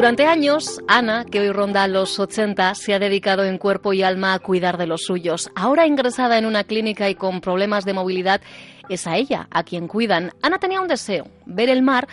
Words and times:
Durante 0.00 0.24
años, 0.24 0.80
Ana, 0.88 1.26
que 1.26 1.40
hoy 1.40 1.50
ronda 1.50 1.86
los 1.86 2.18
80, 2.18 2.74
se 2.74 2.94
ha 2.94 2.98
dedicado 2.98 3.44
en 3.44 3.58
cuerpo 3.58 3.92
y 3.92 4.02
alma 4.02 4.32
a 4.32 4.38
cuidar 4.38 4.78
de 4.78 4.86
los 4.86 5.02
suyos. 5.02 5.50
Ahora 5.54 5.86
ingresada 5.86 6.38
en 6.38 6.46
una 6.46 6.64
clínica 6.64 7.10
y 7.10 7.14
con 7.14 7.42
problemas 7.42 7.84
de 7.84 7.92
movilidad, 7.92 8.40
es 8.88 9.06
a 9.06 9.18
ella 9.18 9.46
a 9.50 9.62
quien 9.62 9.88
cuidan. 9.88 10.32
Ana 10.40 10.58
tenía 10.58 10.80
un 10.80 10.88
deseo, 10.88 11.26
ver 11.44 11.68
el 11.68 11.82
mar 11.82 12.08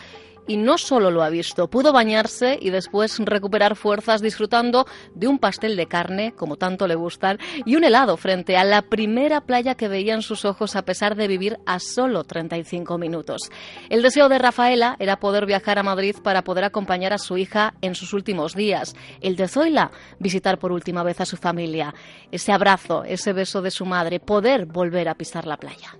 y 0.48 0.58
no 0.58 0.78
solo 0.78 1.12
lo 1.12 1.23
ha 1.23 1.30
visto, 1.30 1.70
pudo 1.70 1.94
bañarse 1.94 2.58
y 2.62 2.70
después 2.70 3.20
recuperar 3.20 3.76
fuerzas 3.76 4.22
disfrutando 4.22 4.88
de 5.14 5.28
un 5.28 5.40
pastel 5.40 5.76
de 5.76 5.88
carne, 5.88 6.34
como 6.36 6.56
tanto 6.56 6.88
le 6.88 6.95
gustan, 6.95 7.38
y 7.66 7.76
un 7.76 7.84
helado 7.84 8.17
frente 8.17 8.58
a 8.58 8.64
la 8.64 8.81
primera 8.81 9.42
playa 9.42 9.75
que 9.75 9.88
veía 9.88 10.14
en 10.14 10.22
sus 10.22 10.45
ojos 10.45 10.75
a 10.75 10.84
pesar 10.84 11.16
de 11.16 11.28
vivir 11.28 11.59
a 11.66 11.80
solo 11.80 12.23
35 12.23 12.98
minutos. 12.98 13.52
El 13.90 14.02
deseo 14.02 14.30
de 14.30 14.40
Rafaela 14.40 14.95
era 15.00 15.20
poder 15.20 15.45
viajar 15.45 15.80
a 15.80 15.84
Madrid 15.84 16.16
para 16.23 16.44
poder 16.44 16.64
acompañar 16.64 17.14
a 17.14 17.18
su 17.18 17.38
hija 17.38 17.73
en 17.81 17.95
sus 17.95 18.14
últimos 18.14 18.56
días. 18.56 18.95
El 19.22 19.36
de 19.36 19.48
Zoila, 19.48 19.92
visitar 20.20 20.59
por 20.59 20.72
última 20.72 21.03
vez 21.03 21.22
a 21.22 21.25
su 21.25 21.38
familia. 21.38 21.94
Ese 22.31 22.52
abrazo, 22.52 23.03
ese 23.03 23.34
beso 23.34 23.62
de 23.62 23.72
su 23.72 23.86
madre, 23.86 24.20
poder 24.20 24.66
volver 24.66 25.09
a 25.09 25.16
pisar 25.16 25.45
la 25.45 25.58
playa. 25.58 25.98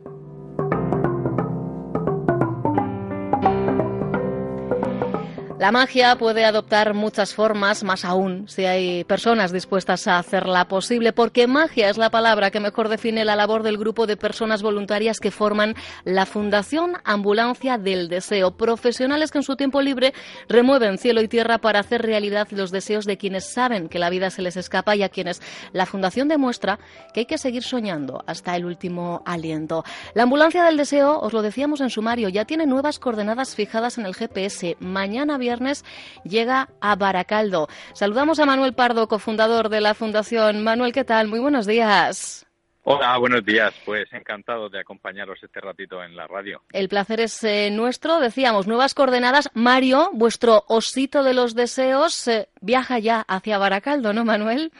La 5.60 5.72
magia 5.72 6.16
puede 6.20 6.46
adoptar 6.46 6.94
muchas 6.94 7.34
formas, 7.34 7.84
más 7.84 8.06
aún 8.06 8.48
si 8.48 8.66
hay 8.66 9.04
personas 9.06 9.52
dispuestas 9.52 10.08
a 10.08 10.20
hacerla 10.20 10.68
posible, 10.68 11.14
porque 11.14 11.48
magia 11.48 11.90
es 11.90 11.98
la 11.98 12.12
palabra 12.12 12.52
que 12.52 12.60
mejor 12.60 12.90
define 12.90 13.26
la 13.26 13.36
labor 13.36 13.64
del 13.64 13.80
grupo 13.80 14.06
de 14.06 14.18
personas 14.18 14.62
voluntarias 14.62 15.20
que 15.20 15.32
forman 15.32 15.74
la 16.04 16.28
Fundación 16.28 16.98
Ambulancia 17.04 17.80
del 17.80 18.08
Deseo, 18.08 18.52
profesionales 18.52 19.32
que 19.32 19.40
en 19.40 19.44
su 19.44 19.56
tiempo 19.56 19.82
libre 19.82 20.14
remueven 20.48 21.00
cielo 21.00 21.24
y 21.24 21.28
tierra 21.28 21.58
para 21.58 21.80
hacer 21.80 22.04
realidad 22.04 22.48
los 22.52 22.70
deseos 22.70 23.06
de 23.06 23.18
quienes 23.18 23.52
saben 23.52 23.90
que 23.90 23.98
la 23.98 24.12
vida 24.12 24.30
se 24.30 24.44
les 24.44 24.58
escapa 24.58 24.96
y 24.96 25.02
a 25.02 25.10
quienes 25.10 25.42
la 25.74 25.88
Fundación 25.88 26.28
demuestra 26.28 26.78
que 27.16 27.22
hay 27.22 27.26
que 27.26 27.40
seguir 27.40 27.64
soñando 27.64 28.24
hasta 28.28 28.56
el 28.56 28.64
último 28.64 29.24
aliento. 29.26 29.84
La 30.14 30.22
Ambulancia 30.22 30.64
del 30.64 30.78
Deseo, 30.78 31.20
os 31.20 31.34
lo 31.34 31.42
decíamos 31.42 31.82
en 31.82 31.90
sumario, 31.90 32.30
ya 32.30 32.46
tiene 32.46 32.68
nuevas 32.68 33.00
coordenadas 33.00 33.56
fijadas 33.56 33.98
en 33.98 34.06
el 34.06 34.14
GPS. 34.14 34.78
Mañana 34.80 35.40
viernes 35.48 35.86
llega 36.26 36.68
a 36.82 36.96
Baracaldo. 36.98 37.70
Saludamos 37.94 38.40
a 38.40 38.46
Manuel 38.46 38.74
Pardo, 38.74 39.08
cofundador 39.08 39.70
de 39.70 39.80
la 39.80 39.94
Fundación. 39.94 40.62
Manuel, 40.62 40.92
¿qué 40.92 41.06
tal? 41.06 41.30
Muy 41.30 41.40
buenos 41.40 41.66
días. 41.66 42.46
Hola, 42.84 43.18
buenos 43.18 43.46
días. 43.46 43.74
Pues 43.86 44.12
encantado 44.12 44.68
de 44.70 44.80
acompañaros 44.80 45.40
este 45.42 45.62
ratito 45.62 46.04
en 46.04 46.18
la 46.18 46.28
radio. 46.28 46.64
El 46.74 46.90
placer 46.90 47.22
es 47.22 47.42
eh, 47.46 47.70
nuestro. 47.72 48.20
Decíamos, 48.20 48.68
nuevas 48.68 48.94
coordenadas. 48.94 49.50
Mario, 49.54 50.10
vuestro 50.14 50.66
osito 50.68 51.24
de 51.24 51.34
los 51.34 51.56
deseos, 51.56 52.28
eh, 52.28 52.50
viaja 52.60 53.00
ya 53.00 53.22
hacia 53.22 53.58
Baracaldo, 53.58 54.12
¿no, 54.12 54.26
Manuel? 54.26 54.74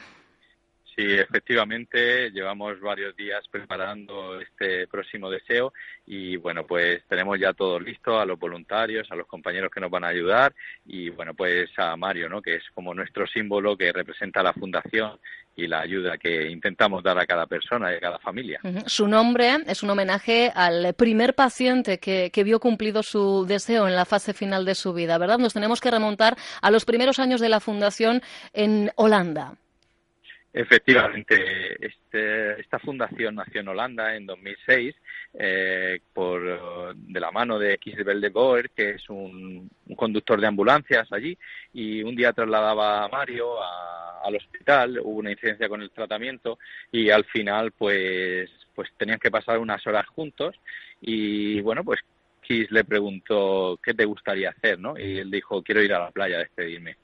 Sí, 0.98 1.12
efectivamente, 1.12 2.28
llevamos 2.32 2.80
varios 2.80 3.14
días 3.14 3.44
preparando 3.48 4.40
este 4.40 4.88
próximo 4.88 5.30
deseo 5.30 5.72
y 6.04 6.36
bueno, 6.36 6.66
pues 6.66 7.04
tenemos 7.06 7.38
ya 7.38 7.52
todo 7.52 7.78
listo, 7.78 8.18
a 8.18 8.26
los 8.26 8.36
voluntarios, 8.36 9.06
a 9.12 9.14
los 9.14 9.28
compañeros 9.28 9.70
que 9.72 9.78
nos 9.78 9.92
van 9.92 10.02
a 10.02 10.08
ayudar 10.08 10.52
y 10.84 11.10
bueno, 11.10 11.34
pues 11.34 11.70
a 11.76 11.96
Mario, 11.96 12.28
¿no? 12.28 12.42
Que 12.42 12.56
es 12.56 12.64
como 12.74 12.94
nuestro 12.94 13.28
símbolo 13.28 13.76
que 13.76 13.92
representa 13.92 14.42
la 14.42 14.52
fundación 14.52 15.20
y 15.54 15.68
la 15.68 15.82
ayuda 15.82 16.18
que 16.18 16.50
intentamos 16.50 17.04
dar 17.04 17.16
a 17.16 17.26
cada 17.26 17.46
persona 17.46 17.92
y 17.92 17.94
a 17.94 18.00
cada 18.00 18.18
familia. 18.18 18.58
Su 18.86 19.06
nombre 19.06 19.58
es 19.68 19.84
un 19.84 19.90
homenaje 19.90 20.50
al 20.52 20.94
primer 20.94 21.36
paciente 21.36 21.98
que, 21.98 22.32
que, 22.32 22.42
vio 22.42 22.58
cumplido 22.58 23.04
su 23.04 23.46
deseo 23.46 23.86
en 23.86 23.94
la 23.94 24.04
fase 24.04 24.34
final 24.34 24.64
de 24.64 24.74
su 24.74 24.92
vida, 24.92 25.16
¿verdad? 25.16 25.38
Nos 25.38 25.54
tenemos 25.54 25.80
que 25.80 25.92
remontar 25.92 26.36
a 26.60 26.72
los 26.72 26.84
primeros 26.84 27.20
años 27.20 27.40
de 27.40 27.50
la 27.50 27.60
fundación 27.60 28.20
en 28.52 28.90
Holanda. 28.96 29.54
Efectivamente, 30.52 31.76
este, 31.78 32.60
esta 32.60 32.78
fundación 32.78 33.34
nació 33.34 33.60
en 33.60 33.68
Holanda 33.68 34.16
en 34.16 34.26
2006 34.26 34.94
eh, 35.34 36.00
por, 36.14 36.96
de 36.96 37.20
la 37.20 37.30
mano 37.30 37.58
de 37.58 37.76
Kisbel 37.76 38.20
de 38.20 38.30
Boer, 38.30 38.70
que 38.70 38.90
es 38.90 39.10
un, 39.10 39.70
conductor 39.94 40.40
de 40.40 40.46
ambulancias 40.46 41.12
allí, 41.12 41.36
y 41.74 42.02
un 42.02 42.16
día 42.16 42.32
trasladaba 42.32 43.04
a 43.04 43.08
Mario 43.08 43.62
al 44.24 44.36
hospital, 44.36 44.98
hubo 45.00 45.18
una 45.18 45.30
incidencia 45.30 45.68
con 45.68 45.82
el 45.82 45.90
tratamiento 45.90 46.58
y 46.90 47.10
al 47.10 47.24
final 47.24 47.72
pues, 47.72 48.50
pues 48.74 48.88
tenían 48.96 49.18
que 49.18 49.30
pasar 49.30 49.58
unas 49.58 49.86
horas 49.86 50.06
juntos 50.06 50.56
y 51.00 51.60
bueno, 51.60 51.84
pues 51.84 52.00
Kis 52.42 52.70
le 52.70 52.84
preguntó 52.84 53.78
qué 53.82 53.94
te 53.94 54.06
gustaría 54.06 54.50
hacer, 54.50 54.78
¿no? 54.78 54.98
Y 54.98 55.18
él 55.18 55.30
dijo, 55.30 55.62
quiero 55.62 55.82
ir 55.82 55.92
a 55.92 56.00
la 56.00 56.10
playa 56.10 56.36
a 56.36 56.40
despedirme. 56.40 56.96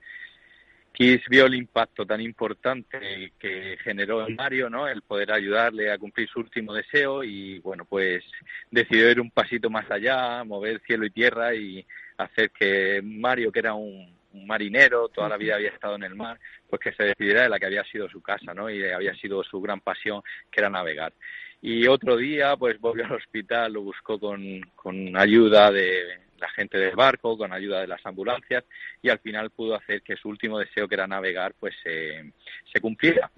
Kiss 0.94 1.22
vio 1.28 1.46
el 1.46 1.56
impacto 1.56 2.06
tan 2.06 2.20
importante 2.20 3.32
que 3.36 3.76
generó 3.82 4.24
en 4.24 4.36
Mario, 4.36 4.70
¿no? 4.70 4.86
El 4.86 5.02
poder 5.02 5.32
ayudarle 5.32 5.90
a 5.90 5.98
cumplir 5.98 6.28
su 6.28 6.38
último 6.38 6.72
deseo 6.72 7.24
y, 7.24 7.58
bueno, 7.58 7.84
pues 7.84 8.22
decidió 8.70 9.10
ir 9.10 9.20
un 9.20 9.32
pasito 9.32 9.68
más 9.68 9.90
allá, 9.90 10.44
mover 10.44 10.80
cielo 10.86 11.04
y 11.04 11.10
tierra 11.10 11.52
y 11.52 11.84
hacer 12.16 12.52
que 12.52 13.00
Mario, 13.02 13.50
que 13.50 13.58
era 13.58 13.74
un, 13.74 14.14
marinero, 14.46 15.08
toda 15.08 15.28
la 15.28 15.36
vida 15.36 15.56
había 15.56 15.70
estado 15.70 15.96
en 15.96 16.04
el 16.04 16.14
mar, 16.14 16.38
pues 16.68 16.80
que 16.80 16.92
se 16.92 17.04
decidiera 17.04 17.42
de 17.42 17.48
la 17.48 17.58
que 17.58 17.66
había 17.66 17.84
sido 17.84 18.08
su 18.08 18.22
casa, 18.22 18.54
¿no? 18.54 18.70
Y 18.70 18.84
había 18.84 19.14
sido 19.16 19.42
su 19.42 19.60
gran 19.60 19.80
pasión, 19.80 20.22
que 20.50 20.60
era 20.60 20.70
navegar. 20.70 21.12
Y 21.60 21.88
otro 21.88 22.16
día, 22.16 22.56
pues 22.56 22.80
volvió 22.80 23.04
al 23.04 23.12
hospital, 23.12 23.72
lo 23.72 23.82
buscó 23.82 24.20
con, 24.20 24.60
con 24.76 25.16
ayuda 25.16 25.72
de 25.72 26.23
la 26.38 26.48
gente 26.50 26.78
del 26.78 26.96
barco, 26.96 27.36
con 27.36 27.52
ayuda 27.52 27.80
de 27.80 27.86
las 27.86 28.04
ambulancias, 28.04 28.64
y 29.02 29.08
al 29.08 29.18
final 29.18 29.50
pudo 29.50 29.74
hacer 29.74 30.02
que 30.02 30.16
su 30.16 30.28
último 30.28 30.58
deseo, 30.58 30.88
que 30.88 30.94
era 30.94 31.06
navegar, 31.06 31.54
pues 31.58 31.74
se 31.82 32.80
cumpliera. 32.80 33.30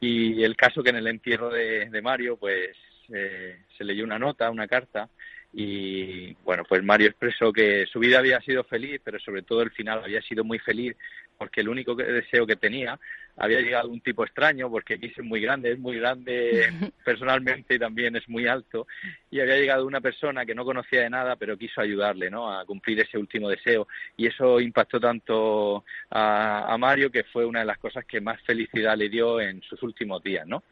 Y 0.00 0.42
el 0.42 0.56
caso 0.56 0.82
que 0.82 0.90
en 0.90 0.96
el 0.96 1.06
entierro 1.06 1.50
de, 1.50 2.00
Mario, 2.02 2.36
pues 2.36 2.76
eh, 3.12 3.60
se 3.76 3.84
leyó 3.84 4.04
una 4.04 4.18
nota, 4.18 4.50
una 4.50 4.66
carta, 4.68 5.08
y 5.56 6.34
bueno, 6.44 6.64
pues 6.68 6.82
Mario 6.82 7.08
expresó 7.08 7.52
que 7.52 7.86
su 7.86 8.00
vida 8.00 8.18
había 8.18 8.40
sido 8.40 8.64
feliz, 8.64 9.00
pero 9.04 9.20
sobre 9.20 9.42
todo 9.42 9.62
el 9.62 9.70
final 9.70 10.02
había 10.02 10.20
sido 10.20 10.42
muy 10.42 10.58
feliz 10.58 10.96
porque 11.36 11.60
el 11.60 11.68
único 11.68 11.94
deseo 11.94 12.46
que 12.46 12.56
tenía 12.56 12.98
había 13.36 13.60
llegado 13.60 13.88
un 13.88 14.00
tipo 14.00 14.24
extraño, 14.24 14.70
porque 14.70 14.94
aquí 14.94 15.12
es 15.14 15.24
muy 15.24 15.40
grande, 15.40 15.72
es 15.72 15.78
muy 15.78 15.98
grande 15.98 16.72
personalmente 17.04 17.74
y 17.74 17.78
también 17.78 18.14
es 18.16 18.28
muy 18.28 18.46
alto, 18.46 18.86
y 19.30 19.40
había 19.40 19.56
llegado 19.56 19.86
una 19.86 20.00
persona 20.00 20.46
que 20.46 20.54
no 20.54 20.64
conocía 20.64 21.02
de 21.02 21.10
nada, 21.10 21.36
pero 21.36 21.58
quiso 21.58 21.80
ayudarle 21.80 22.30
¿no? 22.30 22.52
a 22.52 22.64
cumplir 22.64 23.00
ese 23.00 23.18
último 23.18 23.48
deseo, 23.48 23.88
y 24.16 24.26
eso 24.26 24.60
impactó 24.60 25.00
tanto 25.00 25.84
a, 26.10 26.76
Mario 26.78 27.10
que 27.10 27.24
fue 27.24 27.46
una 27.46 27.60
de 27.60 27.66
las 27.66 27.78
cosas 27.78 28.04
que 28.04 28.20
más 28.20 28.40
felicidad 28.42 28.96
le 28.96 29.08
dio 29.08 29.40
en 29.40 29.62
sus 29.62 29.82
últimos 29.82 30.22
días, 30.22 30.46
¿no? 30.46 30.62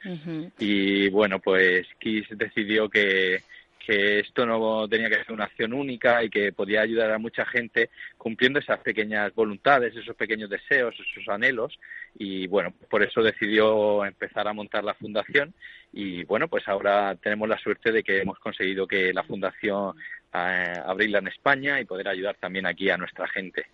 Y 0.59 1.09
bueno, 1.09 1.39
pues 1.39 1.87
Kiss 1.99 2.27
decidió 2.31 2.89
que 2.89 3.41
que 3.85 4.21
esto 4.21 4.47
no 4.47 4.89
tenía 4.89 5.09
que 5.09 5.25
ser 5.25 5.33
una 5.33 5.45
acción 5.45 5.73
única 5.73 6.23
y 6.23 6.31
que 6.31 6.53
podía 6.53 6.83
ayudar 6.83 7.11
a 7.11 7.19
mucha 7.19 7.45
gente 7.45 7.91
cumpliendo 8.17 8.59
esas 8.59 8.79
pequeñas 8.81 9.35
voluntades, 9.35 9.97
esos 9.97 10.17
pequeños 10.17 10.49
deseos, 10.49 10.95
esos 10.95 11.29
anhelos 11.29 11.79
y 12.19 12.47
bueno, 12.47 12.73
por 12.89 13.03
eso 13.03 13.23
decidió 13.23 14.05
empezar 14.05 14.47
a 14.47 14.53
montar 14.53 14.85
la 14.85 14.95
fundación 14.95 15.55
y 15.93 16.25
bueno, 16.25 16.49
pues 16.49 16.67
ahora 16.69 17.17
tenemos 17.17 17.49
la 17.49 17.59
suerte 17.59 17.93
de 17.93 18.03
que 18.03 18.21
hemos 18.21 18.39
conseguido 18.39 18.87
que 18.87 19.13
la 19.13 19.25
fundación 19.25 19.95
eh, 20.33 20.73
abrirla 20.87 21.19
en 21.19 21.29
España 21.29 21.81
y 21.81 21.85
poder 21.85 22.09
ayudar 22.09 22.37
también 22.37 22.67
aquí 22.67 22.89
a 22.89 22.97
nuestra 22.97 23.27
gente. 23.29 23.67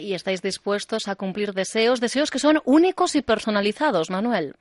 Y 0.00 0.14
estáis 0.14 0.40
dispuestos 0.40 1.08
a 1.08 1.16
cumplir 1.16 1.52
deseos, 1.52 2.00
deseos 2.00 2.30
que 2.30 2.38
son 2.38 2.60
únicos 2.64 3.14
y 3.16 3.22
personalizados, 3.22 4.10
Manuel. 4.10 4.54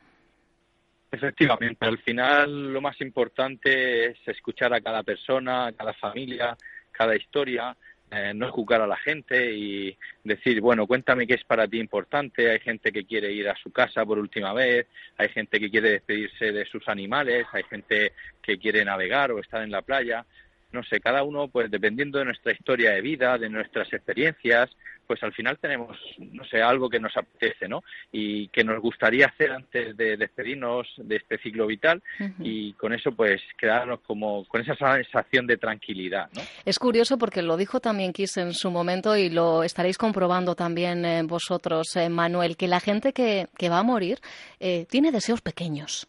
Efectivamente, 1.15 1.85
al 1.85 1.97
final 2.00 2.73
lo 2.73 2.81
más 2.81 3.00
importante 3.00 4.07
es 4.07 4.17
escuchar 4.27 4.73
a 4.73 4.81
cada 4.81 5.01
persona, 5.01 5.67
a 5.67 5.71
cada 5.71 5.94
familia, 5.94 6.57
cada 6.91 7.15
historia, 7.15 7.73
eh, 8.12 8.33
no 8.35 8.51
juzgar 8.51 8.81
a 8.81 8.88
la 8.88 8.97
gente 8.97 9.50
y 9.56 9.97
decir, 10.25 10.59
bueno, 10.59 10.85
cuéntame 10.85 11.25
qué 11.25 11.35
es 11.35 11.44
para 11.45 11.69
ti 11.69 11.79
importante. 11.79 12.51
Hay 12.51 12.59
gente 12.59 12.91
que 12.91 13.06
quiere 13.06 13.31
ir 13.31 13.47
a 13.47 13.56
su 13.56 13.71
casa 13.71 14.06
por 14.06 14.19
última 14.19 14.51
vez, 14.51 14.88
hay 15.17 15.29
gente 15.29 15.57
que 15.57 15.69
quiere 15.69 15.91
despedirse 15.91 16.51
de 16.51 16.65
sus 16.65 16.85
animales, 16.89 17.47
hay 17.53 17.63
gente 17.63 18.12
que 18.41 18.57
quiere 18.57 18.83
navegar 18.83 19.31
o 19.31 19.39
estar 19.39 19.63
en 19.63 19.71
la 19.71 19.83
playa 19.83 20.25
no 20.71 20.83
sé, 20.83 21.00
cada 21.00 21.23
uno, 21.23 21.47
pues 21.47 21.71
dependiendo 21.71 22.19
de 22.19 22.25
nuestra 22.25 22.51
historia 22.51 22.91
de 22.91 23.01
vida, 23.01 23.38
de 23.38 23.50
nuestras 23.50 23.91
experiencias, 23.94 24.69
pues 25.06 25.21
al 25.23 25.33
final 25.33 25.57
tenemos, 25.59 25.97
no 26.17 26.44
sé, 26.45 26.62
algo 26.62 26.89
que 26.89 27.00
nos 27.00 27.15
apetece, 27.15 27.67
¿no? 27.67 27.83
Y 28.12 28.47
que 28.50 28.63
nos 28.63 28.81
gustaría 28.81 29.27
hacer 29.27 29.51
antes 29.51 29.95
de 29.95 30.17
despedirnos 30.17 30.88
de 30.97 31.17
este 31.17 31.38
ciclo 31.38 31.67
vital 31.67 32.01
y 32.39 32.73
con 32.73 32.94
eso, 32.94 33.12
pues, 33.12 33.41
quedarnos 33.57 34.01
como 34.01 34.45
con 34.45 34.62
esa 34.62 34.75
sensación 34.75 35.47
de 35.47 35.57
tranquilidad, 35.57 36.29
¿no? 36.35 36.41
Es 36.65 36.79
curioso 36.79 37.17
porque 37.17 37.41
lo 37.41 37.57
dijo 37.57 37.79
también 37.79 38.13
Kiss 38.13 38.38
en 38.38 38.53
su 38.53 38.71
momento 38.71 39.15
y 39.15 39.29
lo 39.29 39.63
estaréis 39.63 39.97
comprobando 39.97 40.56
también 40.56 41.06
eh, 41.06 41.21
vosotros, 41.23 41.95
eh, 41.95 42.09
Manuel, 42.09 42.57
que 42.57 42.67
la 42.67 42.79
gente 42.79 43.13
que, 43.13 43.47
que 43.57 43.69
va 43.69 43.79
a 43.79 43.83
morir 43.83 44.19
eh, 44.59 44.85
tiene 44.89 45.12
deseos 45.12 45.41
pequeños. 45.41 46.07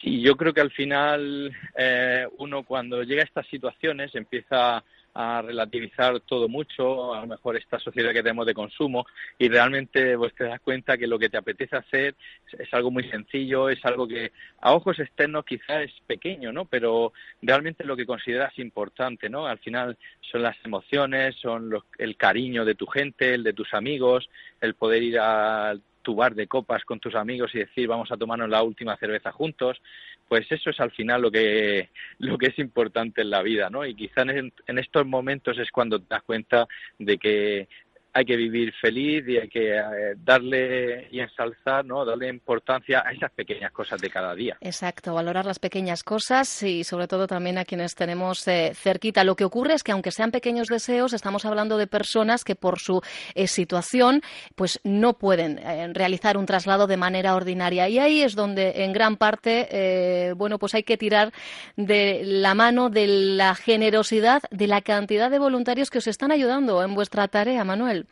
Sí, 0.00 0.22
yo 0.22 0.34
creo 0.36 0.54
que 0.54 0.62
al 0.62 0.70
final 0.70 1.54
eh, 1.76 2.26
uno 2.38 2.62
cuando 2.64 3.02
llega 3.02 3.20
a 3.20 3.26
estas 3.26 3.46
situaciones 3.48 4.14
empieza 4.14 4.82
a 5.12 5.42
relativizar 5.42 6.20
todo 6.20 6.48
mucho, 6.48 7.14
a 7.14 7.20
lo 7.20 7.26
mejor 7.26 7.56
esta 7.56 7.78
sociedad 7.78 8.12
que 8.12 8.22
tenemos 8.22 8.46
de 8.46 8.54
consumo, 8.54 9.06
y 9.38 9.48
realmente 9.48 10.16
pues, 10.16 10.34
te 10.34 10.44
das 10.44 10.60
cuenta 10.60 10.96
que 10.96 11.06
lo 11.06 11.18
que 11.18 11.28
te 11.28 11.36
apetece 11.36 11.76
hacer 11.76 12.14
es, 12.58 12.72
algo 12.72 12.90
muy 12.90 13.04
sencillo, 13.10 13.68
es 13.68 13.84
algo 13.84 14.06
que 14.06 14.32
a 14.60 14.72
ojos 14.72 14.98
externos 15.00 15.44
quizás 15.44 15.82
es 15.82 15.92
pequeño, 16.06 16.52
¿no? 16.52 16.64
Pero 16.64 17.12
realmente 17.42 17.84
lo 17.84 17.96
que 17.96 18.06
consideras 18.06 18.56
importante, 18.58 19.28
¿no? 19.28 19.46
Al 19.46 19.58
final 19.58 19.98
son 20.20 20.42
las 20.42 20.56
emociones, 20.64 21.34
son 21.36 21.70
el 21.98 22.16
cariño 22.16 22.64
de 22.64 22.76
tu 22.76 22.86
gente, 22.86 23.34
el 23.34 23.42
de 23.42 23.52
tus 23.52 23.74
amigos, 23.74 24.30
el 24.60 24.74
poder 24.74 25.02
ir 25.02 25.18
a 25.18 25.74
tu 26.02 26.14
bar 26.14 26.34
de 26.34 26.46
copas 26.46 26.84
con 26.84 27.00
tus 27.00 27.14
amigos 27.14 27.54
y 27.54 27.58
decir 27.58 27.88
vamos 27.88 28.10
a 28.10 28.16
tomarnos 28.16 28.48
la 28.48 28.62
última 28.62 28.96
cerveza 28.96 29.32
juntos, 29.32 29.80
pues 30.28 30.50
eso 30.50 30.70
es 30.70 30.80
al 30.80 30.90
final 30.92 31.22
lo 31.22 31.30
que, 31.30 31.90
lo 32.18 32.38
que 32.38 32.46
es 32.46 32.58
importante 32.58 33.22
en 33.22 33.30
la 33.30 33.42
vida, 33.42 33.70
¿no? 33.70 33.84
Y 33.84 33.94
quizá 33.94 34.22
en, 34.22 34.52
en 34.66 34.78
estos 34.78 35.06
momentos 35.06 35.58
es 35.58 35.70
cuando 35.70 35.98
te 35.98 36.06
das 36.08 36.22
cuenta 36.22 36.66
de 36.98 37.18
que 37.18 37.68
hay 38.12 38.24
que 38.24 38.36
vivir 38.36 38.72
feliz 38.80 39.24
y 39.28 39.38
hay 39.38 39.48
que 39.48 39.76
eh, 39.76 40.14
darle 40.16 41.08
y 41.10 41.20
ensalzar, 41.20 41.84
¿no? 41.84 42.04
Darle 42.04 42.28
importancia 42.28 43.02
a 43.06 43.12
esas 43.12 43.30
pequeñas 43.32 43.72
cosas 43.72 44.00
de 44.00 44.10
cada 44.10 44.34
día. 44.34 44.56
Exacto, 44.60 45.14
valorar 45.14 45.46
las 45.46 45.58
pequeñas 45.58 46.02
cosas 46.02 46.62
y 46.62 46.84
sobre 46.84 47.06
todo 47.06 47.26
también 47.26 47.58
a 47.58 47.64
quienes 47.64 47.94
tenemos 47.94 48.46
eh, 48.48 48.72
cerquita. 48.74 49.24
Lo 49.24 49.36
que 49.36 49.44
ocurre 49.44 49.74
es 49.74 49.82
que 49.82 49.92
aunque 49.92 50.10
sean 50.10 50.30
pequeños 50.30 50.68
deseos, 50.68 51.12
estamos 51.12 51.44
hablando 51.44 51.76
de 51.76 51.86
personas 51.86 52.44
que 52.44 52.56
por 52.56 52.78
su 52.78 53.00
eh, 53.34 53.46
situación 53.46 54.22
pues 54.54 54.80
no 54.84 55.14
pueden 55.14 55.60
realizar 55.94 56.36
un 56.36 56.46
traslado 56.46 56.86
de 56.86 56.96
manera 56.96 57.34
ordinaria 57.34 57.88
y 57.88 57.98
ahí 57.98 58.22
es 58.22 58.34
donde 58.34 58.84
en 58.84 58.92
gran 58.92 59.16
parte 59.16 60.32
bueno 60.36 60.58
pues 60.58 60.74
hay 60.74 60.82
que 60.82 60.96
tirar 60.96 61.32
de 61.76 62.22
la 62.24 62.54
mano 62.54 62.90
de 62.90 63.06
la 63.06 63.54
generosidad 63.54 64.42
de 64.50 64.66
la 64.66 64.80
cantidad 64.80 65.30
de 65.30 65.38
voluntarios 65.38 65.90
que 65.90 65.98
os 65.98 66.06
están 66.06 66.30
ayudando 66.32 66.82
en 66.82 66.94
vuestra 66.94 67.28
tarea, 67.28 67.64
Manuel. 67.64 68.06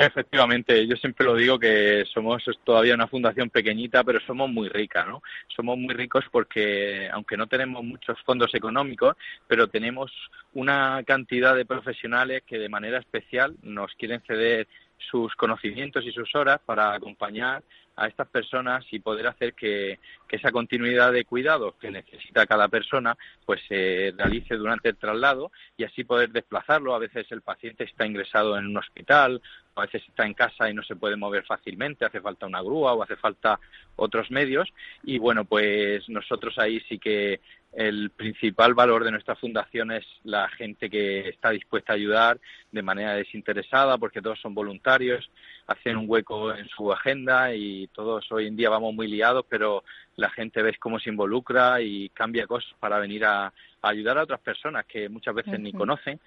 Efectivamente, 0.00 0.86
yo 0.86 0.96
siempre 0.96 1.26
lo 1.26 1.34
digo 1.34 1.58
que 1.58 2.04
somos 2.12 2.42
todavía 2.64 2.94
una 2.94 3.06
fundación 3.06 3.50
pequeñita, 3.50 4.02
pero 4.02 4.18
somos 4.20 4.48
muy 4.48 4.68
ricas, 4.68 5.06
¿no? 5.06 5.22
Somos 5.54 5.76
muy 5.76 5.94
ricos 5.94 6.24
porque, 6.30 7.08
aunque 7.12 7.36
no 7.36 7.46
tenemos 7.46 7.84
muchos 7.84 8.18
fondos 8.22 8.54
económicos, 8.54 9.16
pero 9.46 9.68
tenemos 9.68 10.10
una 10.54 11.02
cantidad 11.06 11.54
de 11.54 11.66
profesionales 11.66 12.42
que 12.46 12.58
de 12.58 12.70
manera 12.70 12.98
especial 12.98 13.56
nos 13.62 13.94
quieren 13.94 14.22
ceder 14.26 14.66
sus 15.10 15.34
conocimientos 15.34 16.04
y 16.04 16.12
sus 16.12 16.34
horas 16.34 16.60
para 16.64 16.94
acompañar 16.94 17.62
a 18.00 18.06
estas 18.06 18.28
personas 18.28 18.84
y 18.90 18.98
poder 18.98 19.26
hacer 19.26 19.54
que, 19.54 19.98
esa 20.30 20.52
continuidad 20.52 21.12
de 21.12 21.24
cuidados 21.24 21.74
que 21.80 21.90
necesita 21.90 22.46
cada 22.46 22.68
persona 22.68 23.16
pues 23.44 23.60
se 23.66 24.14
realice 24.16 24.54
durante 24.54 24.90
el 24.90 24.96
traslado 24.96 25.50
y 25.76 25.82
así 25.82 26.04
poder 26.04 26.30
desplazarlo. 26.30 26.94
A 26.94 27.00
veces 27.00 27.26
el 27.30 27.42
paciente 27.42 27.82
está 27.82 28.06
ingresado 28.06 28.56
en 28.56 28.68
un 28.68 28.76
hospital, 28.76 29.42
a 29.74 29.82
veces 29.82 30.02
está 30.06 30.26
en 30.26 30.34
casa 30.34 30.68
y 30.68 30.74
no 30.74 30.82
se 30.82 30.96
puede 30.96 31.16
mover 31.16 31.44
fácilmente, 31.44 32.04
hace 32.04 32.20
falta 32.20 32.46
una 32.46 32.60
grúa 32.60 32.94
o 32.94 33.02
hace 33.02 33.16
falta 33.16 33.58
otros 33.96 34.30
medios. 34.30 34.68
Y 35.04 35.18
bueno, 35.18 35.44
pues 35.44 36.08
nosotros 36.08 36.58
ahí 36.58 36.80
sí 36.88 36.98
que 36.98 37.40
el 37.72 38.10
principal 38.10 38.74
valor 38.74 39.04
de 39.04 39.12
nuestra 39.12 39.36
fundación 39.36 39.92
es 39.92 40.04
la 40.24 40.48
gente 40.48 40.90
que 40.90 41.28
está 41.28 41.50
dispuesta 41.50 41.92
a 41.92 41.96
ayudar 41.96 42.40
de 42.72 42.82
manera 42.82 43.14
desinteresada, 43.14 43.96
porque 43.96 44.20
todos 44.20 44.40
son 44.40 44.54
voluntarios, 44.54 45.30
hacen 45.68 45.96
un 45.96 46.06
hueco 46.08 46.52
en 46.52 46.68
su 46.68 46.92
agenda 46.92 47.54
y 47.54 47.86
todos 47.88 48.30
hoy 48.32 48.48
en 48.48 48.56
día 48.56 48.70
vamos 48.70 48.92
muy 48.92 49.06
liados, 49.06 49.44
pero 49.48 49.84
la 50.16 50.30
gente 50.30 50.62
ves 50.62 50.78
cómo 50.78 50.98
se 50.98 51.10
involucra 51.10 51.80
y 51.80 52.08
cambia 52.08 52.46
cosas 52.46 52.72
para 52.80 52.98
venir 52.98 53.24
a, 53.24 53.52
ayudar 53.82 54.18
a 54.18 54.24
otras 54.24 54.40
personas 54.40 54.84
que 54.86 55.08
muchas 55.08 55.34
veces 55.34 55.58
ni 55.58 55.72
conocen, 55.72 56.20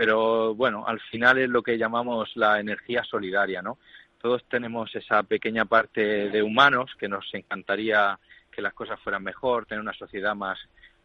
pero 0.00 0.54
bueno, 0.54 0.86
al 0.86 0.98
final 0.98 1.36
es 1.36 1.50
lo 1.50 1.62
que 1.62 1.76
llamamos 1.76 2.30
la 2.34 2.58
energía 2.58 3.04
solidaria, 3.04 3.60
¿no? 3.60 3.76
Todos 4.18 4.42
tenemos 4.48 4.96
esa 4.96 5.22
pequeña 5.24 5.66
parte 5.66 6.30
de 6.30 6.42
humanos 6.42 6.92
que 6.98 7.06
nos 7.06 7.28
encantaría 7.34 8.18
que 8.50 8.62
las 8.62 8.72
cosas 8.72 8.98
fueran 9.00 9.22
mejor, 9.22 9.66
tener 9.66 9.82
una 9.82 9.92
sociedad 9.92 10.34
más 10.34 10.58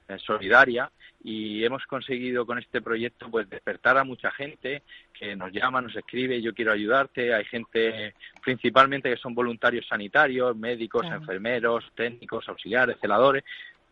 eh, 0.07 0.17
solidaria. 0.17 0.89
Y 1.21 1.65
hemos 1.65 1.85
conseguido 1.87 2.45
con 2.45 2.57
este 2.57 2.81
proyecto 2.81 3.29
pues 3.29 3.49
despertar 3.49 3.97
a 3.97 4.05
mucha 4.05 4.31
gente 4.31 4.83
que 5.11 5.35
nos 5.35 5.51
llama, 5.51 5.81
nos 5.81 5.95
escribe, 5.97 6.41
yo 6.41 6.53
quiero 6.53 6.71
ayudarte, 6.71 7.33
hay 7.33 7.43
gente 7.43 8.13
principalmente 8.41 9.09
que 9.09 9.17
son 9.17 9.35
voluntarios 9.35 9.85
sanitarios, 9.89 10.55
médicos, 10.55 11.05
enfermeros, 11.07 11.83
técnicos, 11.95 12.47
auxiliares, 12.47 12.95
celadores, 13.01 13.43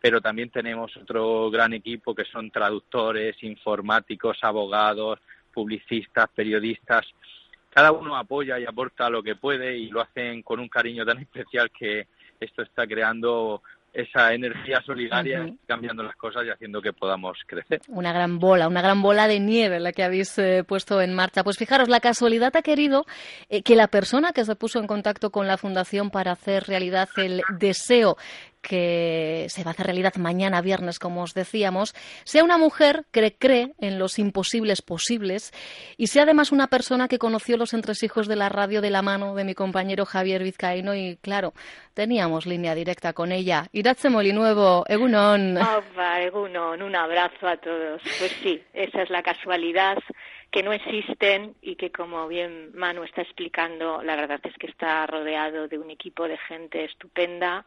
pero 0.04 0.20
también 0.20 0.50
tenemos 0.50 0.94
otro 0.98 1.50
gran 1.50 1.72
equipo 1.72 2.14
que 2.14 2.26
son 2.26 2.50
traductores, 2.50 3.42
informáticos, 3.42 4.36
abogados, 4.42 5.18
publicistas, 5.50 6.28
periodistas. 6.28 7.06
Cada 7.70 7.90
uno 7.90 8.14
apoya 8.14 8.58
y 8.58 8.66
aporta 8.66 9.08
lo 9.08 9.22
que 9.22 9.34
puede 9.34 9.78
y 9.78 9.88
lo 9.88 10.02
hacen 10.02 10.42
con 10.42 10.60
un 10.60 10.68
cariño 10.68 11.06
tan 11.06 11.20
especial 11.20 11.70
que 11.70 12.06
esto 12.38 12.60
está 12.60 12.86
creando 12.86 13.62
esa 13.94 14.34
energía 14.34 14.82
solidaria 14.84 15.48
cambiando 15.66 16.02
las 16.02 16.16
cosas 16.16 16.44
y 16.44 16.50
haciendo 16.50 16.82
que 16.82 16.92
podamos 16.92 17.38
crecer. 17.46 17.80
Una 17.88 18.12
gran 18.12 18.38
bola, 18.38 18.68
una 18.68 18.82
gran 18.82 19.00
bola 19.00 19.26
de 19.28 19.40
nieve 19.40 19.80
la 19.80 19.92
que 19.92 20.02
habéis 20.02 20.36
eh, 20.36 20.64
puesto 20.64 21.00
en 21.00 21.14
marcha. 21.14 21.44
Pues 21.44 21.56
fijaros, 21.56 21.88
la 21.88 22.00
casualidad 22.00 22.54
ha 22.56 22.62
querido 22.62 23.06
eh, 23.48 23.62
que 23.62 23.76
la 23.76 23.86
persona 23.86 24.32
que 24.32 24.44
se 24.44 24.56
puso 24.56 24.80
en 24.80 24.86
contacto 24.86 25.30
con 25.30 25.46
la 25.46 25.56
Fundación 25.56 26.10
para 26.10 26.32
hacer 26.32 26.64
realidad 26.64 27.08
el 27.16 27.42
deseo 27.58 28.16
que 28.66 29.46
se 29.48 29.62
va 29.62 29.70
a 29.70 29.72
hacer 29.72 29.86
realidad 29.86 30.14
mañana 30.16 30.62
viernes, 30.62 30.98
como 30.98 31.22
os 31.22 31.34
decíamos, 31.34 31.94
sea 32.24 32.42
una 32.42 32.58
mujer 32.58 33.04
que 33.12 33.36
cree 33.36 33.74
en 33.78 33.98
los 33.98 34.18
imposibles 34.18 34.82
posibles 34.82 35.52
y 35.96 36.08
sea 36.08 36.22
además 36.24 36.50
una 36.50 36.68
persona 36.68 37.06
que 37.06 37.18
conoció 37.18 37.56
los 37.56 37.74
entresijos 37.74 38.26
de 38.26 38.36
la 38.36 38.48
radio 38.48 38.80
de 38.80 38.90
la 38.90 39.02
mano 39.02 39.34
de 39.34 39.44
mi 39.44 39.54
compañero 39.54 40.06
Javier 40.06 40.42
Vizcaíno 40.42 40.94
y, 40.94 41.16
claro, 41.20 41.52
teníamos 41.92 42.46
línea 42.46 42.74
directa 42.74 43.12
con 43.12 43.32
ella. 43.32 43.66
Iratze 43.72 44.08
Molinuevo, 44.08 44.84
Egunon. 44.88 45.58
Opa, 45.58 46.22
Egunon, 46.22 46.82
un 46.82 46.96
abrazo 46.96 47.46
a 47.46 47.56
todos. 47.58 48.02
Pues 48.18 48.32
sí, 48.42 48.62
esa 48.72 49.02
es 49.02 49.10
la 49.10 49.22
casualidad 49.22 49.98
que 50.50 50.62
no 50.62 50.72
existen 50.72 51.54
y 51.60 51.76
que, 51.76 51.90
como 51.90 52.28
bien 52.28 52.70
Manu 52.74 53.02
está 53.02 53.22
explicando, 53.22 54.02
la 54.02 54.16
verdad 54.16 54.40
es 54.44 54.56
que 54.56 54.68
está 54.68 55.06
rodeado 55.06 55.68
de 55.68 55.78
un 55.78 55.90
equipo 55.90 56.28
de 56.28 56.38
gente 56.38 56.84
estupenda 56.84 57.66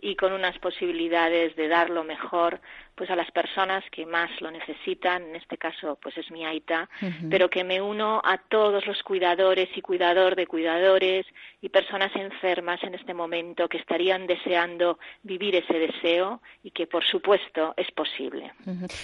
y 0.00 0.14
con 0.16 0.32
unas 0.32 0.58
posibilidades 0.58 1.56
de 1.56 1.68
dar 1.68 1.90
lo 1.90 2.04
mejor 2.04 2.60
pues 2.94 3.10
a 3.10 3.16
las 3.16 3.30
personas 3.30 3.84
que 3.90 4.06
más 4.06 4.30
lo 4.40 4.50
necesitan, 4.50 5.22
en 5.22 5.36
este 5.36 5.58
caso 5.58 5.98
pues 6.00 6.16
es 6.16 6.30
mi 6.30 6.46
aita, 6.46 6.88
pero 7.28 7.50
que 7.50 7.62
me 7.62 7.80
uno 7.80 8.22
a 8.24 8.38
todos 8.38 8.86
los 8.86 9.02
cuidadores 9.02 9.68
y 9.76 9.82
cuidador 9.82 10.34
de 10.34 10.46
cuidadores 10.46 11.26
y 11.60 11.68
personas 11.68 12.10
enfermas 12.14 12.82
en 12.82 12.94
este 12.94 13.12
momento 13.12 13.68
que 13.68 13.78
estarían 13.78 14.26
deseando 14.26 14.98
vivir 15.22 15.56
ese 15.56 15.78
deseo 15.78 16.40
y 16.62 16.70
que 16.70 16.86
por 16.86 17.04
supuesto 17.04 17.74
es 17.76 17.90
posible. 17.92 18.52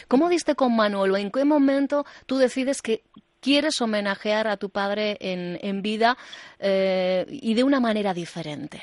¿Cómo 0.09 0.29
diste 0.31 0.55
con 0.55 0.75
Manolo? 0.75 1.17
¿En 1.17 1.31
qué 1.31 1.45
momento 1.45 2.05
tú 2.27 2.39
decides 2.39 2.81
que 2.81 3.03
quieres 3.41 3.81
homenajear 3.81 4.47
a 4.47 4.57
tu 4.57 4.71
padre 4.71 5.19
en, 5.21 5.59
en 5.61 5.83
vida 5.83 6.17
eh, 6.59 7.27
y 7.29 7.53
de 7.55 7.65
una 7.65 7.81
manera 7.81 8.15
diferente? 8.15 8.83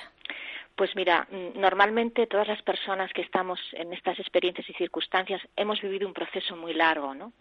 Pues 0.79 0.95
mira, 0.95 1.27
mm, 1.29 1.59
normalmente 1.59 2.25
todas 2.25 2.47
las 2.47 2.61
personas 2.61 3.11
que 3.11 3.21
estamos 3.21 3.59
en 3.73 3.91
estas 3.91 4.17
experiencias 4.17 4.69
y 4.69 4.73
circunstancias 4.75 5.41
hemos 5.57 5.81
vivido 5.81 6.07
un 6.07 6.13
proceso 6.13 6.55
muy 6.55 6.73
largo, 6.73 7.13
¿no? 7.13 7.33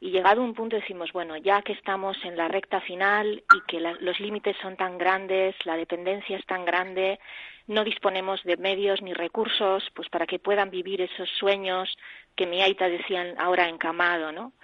Y 0.00 0.12
llegado 0.12 0.40
a 0.40 0.44
un 0.44 0.54
punto 0.54 0.76
decimos, 0.76 1.12
bueno, 1.12 1.36
ya 1.36 1.60
que 1.60 1.74
estamos 1.74 2.16
en 2.24 2.38
la 2.38 2.48
recta 2.48 2.80
final 2.80 3.44
y 3.54 3.60
que 3.68 3.80
los 3.80 4.18
límites 4.18 4.56
son 4.62 4.78
tan 4.78 4.96
grandes, 4.96 5.54
la 5.66 5.76
dependencia 5.76 6.38
es 6.38 6.46
tan 6.46 6.64
grande, 6.64 7.20
no 7.66 7.84
disponemos 7.84 8.42
de 8.44 8.56
medios 8.56 9.02
ni 9.02 9.12
recursos, 9.12 9.84
pues 9.92 10.08
para 10.08 10.26
que 10.26 10.38
puedan 10.38 10.70
vivir 10.70 11.02
esos 11.02 11.28
sueños 11.38 11.94
que 12.34 12.46
mi 12.46 12.62
aita 12.62 12.88
decían 12.88 13.34
ahora 13.36 13.68
encamado, 13.68 14.32
¿no? 14.32 14.54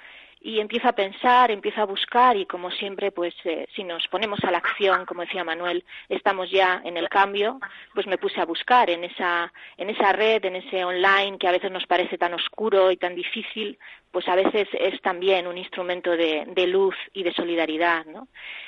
Y 0.45 0.59
empiezo 0.59 0.89
a 0.89 0.93
pensar, 0.93 1.51
empiezo 1.51 1.81
a 1.81 1.87
buscar 1.87 2.37
y 2.37 2.47
como 2.47 2.71
siempre, 2.73 3.13
pues 3.13 3.35
eh, 3.45 3.67
si 3.75 3.85
nos 3.85 4.09
ponemos 4.09 4.43
a 4.43 4.51
la 4.51 4.59
acción, 4.59 5.07
como 5.07 5.23
decía 5.23 5.45
Manuel, 5.45 5.85
estamos 6.09 6.51
ya 6.51 6.83
en 6.85 6.97
el 6.97 7.09
cambio, 7.09 7.61
pues 7.95 8.09
me 8.09 8.19
puse 8.19 8.41
a 8.41 8.45
buscar 8.45 8.91
en 8.91 9.05
esa, 9.05 9.53
en 9.77 9.91
esa 9.91 10.13
red, 10.13 10.45
en 10.45 10.57
ese 10.57 10.85
online 10.85 11.39
que 11.39 11.47
a 11.47 11.53
veces 11.53 11.71
nos 11.71 11.87
parece 11.87 12.19
tan 12.19 12.35
oscuro 12.35 12.91
y 12.91 12.97
tan 12.97 13.15
difícil, 13.15 13.79
pues 14.11 14.27
a 14.29 14.35
veces 14.35 14.69
es 14.73 15.01
también 15.01 15.47
un 15.47 15.57
instrumento 15.57 16.11
de, 16.11 16.45
de 16.47 16.67
luz 16.67 16.97
y 17.13 17.23
de 17.23 17.33
solidaridad, 17.33 18.05
¿no? 18.07 18.27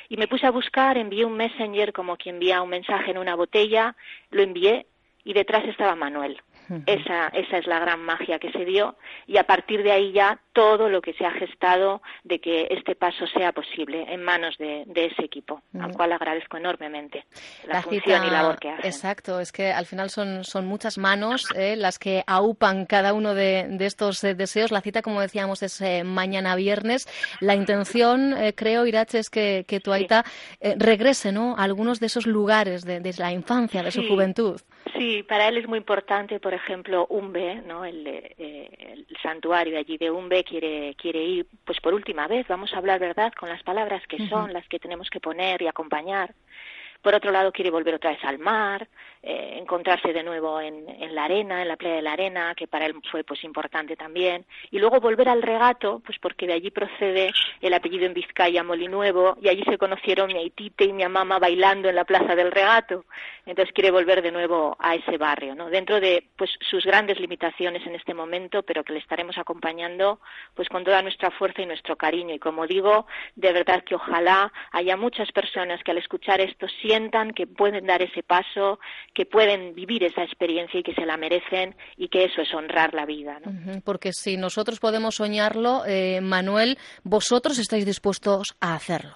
Y 0.09 0.17
me 0.17 0.29
puse 0.29 0.47
a 0.47 0.53
buscar, 0.53 0.97
envié 0.97 1.25
un 1.25 1.37
messenger 1.37 1.93
como 1.93 2.17
quien 2.17 2.37
envía 2.37 2.63
un 2.63 2.71
mensaje 2.71 3.11
en 3.11 3.19
una 3.19 3.35
botella, 3.35 3.97
lo 4.31 4.43
envié 4.43 4.87
y 5.25 5.33
detrás 5.33 5.65
estaba 5.65 5.97
Manuel. 5.97 6.41
Esa, 6.87 7.29
esa 7.29 7.59
es 7.59 7.67
la 7.67 7.79
gran 7.79 8.01
magia 8.01 8.39
que 8.39 8.51
se 8.51 8.65
dio 8.65 8.97
y 9.27 9.37
a 9.37 9.45
partir 9.45 9.83
de 9.83 9.93
ahí 9.93 10.13
ya 10.13 10.39
todo 10.53 10.89
lo 10.89 11.03
que 11.03 11.13
se 11.15 11.27
ha 11.27 11.33
gestado 11.33 12.01
de 12.23 12.39
que 12.39 12.69
este 12.71 12.95
paso 12.95 13.27
sea 13.27 13.53
posible 13.53 14.07
en 14.09 14.23
manos 14.23 14.57
de, 14.57 14.85
ese 14.95 15.25
equipo, 15.25 15.63
al 15.79 15.93
cual 15.93 16.13
agradezco 16.13 16.57
enormemente 16.57 17.27
la, 17.67 17.83
función 17.83 18.25
y 18.25 18.31
labor 18.31 18.59
que 18.59 18.71
hacen. 18.71 18.87
Exacto, 18.87 19.41
es 19.41 19.53
que 19.53 19.73
al 19.73 19.85
final 19.85 20.11
son, 20.11 20.45
son 20.45 20.67
muchas 20.67 20.97
manos 20.97 21.49
eh, 21.57 21.77
las 21.77 21.99
que 21.99 22.23
aupan 22.27 22.87
cada 22.87 23.13
uno 23.13 23.35
de, 23.35 23.77
estos 23.81 24.23
eh, 24.25 24.35
deseos. 24.35 24.71
La 24.71 24.81
cita, 24.81 25.03
como 25.03 25.21
decíamos, 25.21 25.63
es 25.63 25.81
eh, 25.81 26.05
mañana 26.05 26.55
viernes. 26.57 27.09
La 27.41 27.55
intención, 27.55 28.35
creo, 28.55 28.87
Irache, 28.87 29.19
es 29.19 29.31
que, 29.31 29.65
que 29.67 29.81
tu 29.81 29.93
Aita 29.93 30.25
regrese 30.77 31.33
¿no? 31.33 31.57
a 31.57 31.65
algunos 31.65 32.01
de 32.01 32.07
esos 32.07 32.27
lugares 32.27 32.85
de, 32.85 33.15
la 33.19 33.33
infancia, 33.33 33.83
de 33.83 33.91
su 33.91 34.07
juventud. 34.07 34.61
Sí, 34.97 35.25
para 35.25 35.49
él 35.49 35.57
es 35.57 35.67
muy 35.67 35.79
importante, 35.79 36.39
por 36.39 36.55
ejemplo, 36.55 37.07
Umbe, 37.09 37.57
¿no? 37.67 37.85
el, 37.85 38.07
el 38.07 39.07
santuario 39.23 39.77
allí 39.77 39.99
de 39.99 40.11
Umbe, 40.11 40.45
quiere, 40.45 40.95
quiere 40.95 41.23
ir, 41.23 41.47
pues 41.65 41.81
por 41.81 41.95
última 41.95 42.29
vez, 42.29 42.47
vamos 42.47 42.73
a 42.73 42.79
hablar 42.79 43.01
verdad 43.01 43.33
con 43.33 43.49
las 43.49 43.63
palabras 43.65 44.07
que 44.07 44.29
son, 44.29 44.53
las 44.53 44.67
que 44.69 44.79
tenemos 44.79 45.11
que 45.11 45.19
poner 45.21 45.63
y 45.63 45.67
acompañar. 45.67 46.35
Por 47.03 47.15
otro 47.15 47.33
lado, 47.33 47.53
quiere 47.53 47.71
volver 47.71 47.95
otra 47.95 48.13
vez 48.13 48.25
al 48.25 48.39
mar, 48.39 48.89
eh, 49.27 49.57
encontrarse 49.59 50.13
de 50.13 50.23
nuevo 50.23 50.61
en, 50.61 50.87
en, 50.87 51.15
la 51.15 51.25
arena, 51.25 51.63
en 51.63 51.69
la 51.69 51.77
playa 51.77 51.97
de 51.97 52.03
la 52.03 52.13
arena, 52.13 52.55
que 52.55 52.67
para 52.67 52.85
él 52.85 52.95
fue 53.11 53.25
pues 53.25 53.43
importante 53.43 53.97
también, 53.97 54.45
y 54.71 54.79
luego 54.79 55.01
volver 55.01 55.31
al 55.31 55.41
regato, 55.41 56.03
pues 56.05 56.19
porque 56.19 56.47
de 56.47 56.53
allí 56.53 56.71
procede 56.71 57.33
el 57.63 57.73
apellido 57.73 58.05
en 58.05 58.13
Vizcaya 58.13 58.63
Molinuevo, 58.63 59.39
y 59.41 59.49
allí 59.49 59.63
se 59.65 59.79
conocieron 59.79 60.27
mi 60.27 60.39
Aitite 60.39 60.85
y 60.85 60.93
mi 60.93 61.09
mamá 61.09 61.39
bailando 61.39 61.89
en 61.89 61.95
la 61.95 62.05
plaza 62.05 62.35
del 62.35 62.53
regato, 62.53 63.07
entonces 63.47 63.73
quiere 63.73 63.91
volver 63.91 64.21
de 64.21 64.31
nuevo 64.31 64.77
a 64.79 64.95
ese 64.95 65.17
barrio, 65.17 65.55
¿no? 65.55 65.71
Dentro 65.71 66.01
de 66.01 66.29
pues 66.37 66.51
sus 66.61 66.85
grandes 66.85 67.19
limitaciones 67.19 67.87
en 67.87 67.95
este 67.95 68.13
momento, 68.13 68.63
pero 68.63 68.85
que 68.85 68.93
le 68.93 68.99
estaremos 68.99 69.39
acompañando 69.39 70.21
pues 70.55 70.69
con 70.69 70.85
toda 70.85 71.01
nuestra 71.01 71.31
fuerza 71.31 71.63
y 71.63 71.67
nuestro 71.67 71.97
cariño, 71.97 72.35
y 72.35 72.39
como 72.39 72.67
digo, 72.67 73.07
de 73.37 73.53
verdad 73.55 73.85
que 73.85 73.95
ojalá 73.95 74.53
haya 74.73 74.99
muchas 74.99 75.33
personas 75.33 75.83
que 75.83 75.93
al 75.93 75.99
escuchar 75.99 76.43
esto 76.43 76.69
sientan 76.83 77.33
que 77.33 77.47
pueden 77.47 77.87
dar 77.87 78.03
ese 78.03 78.23
paso, 78.23 78.79
que 79.15 79.27
pueden 79.27 79.75
vivir 79.75 80.03
esa 80.03 80.25
experiencia 80.25 80.81
y 80.81 80.83
que 80.83 80.95
se 80.95 81.07
la 81.07 81.17
merecen 81.17 81.75
y 81.97 82.09
que 82.09 82.25
eso 82.25 82.43
es 82.43 82.53
honrar 82.53 82.93
la 82.95 83.07
vida. 83.07 83.41
Porque 83.85 84.13
si 84.13 84.37
nosotros 84.37 84.81
podemos 84.81 85.15
soñarlo, 85.15 85.85
eh, 85.87 86.21
Manuel, 86.21 86.77
vosotros 87.05 87.59
estáis 87.59 87.87
dispuestos 87.87 88.57
a 88.61 88.75
hacerlo. 88.75 89.15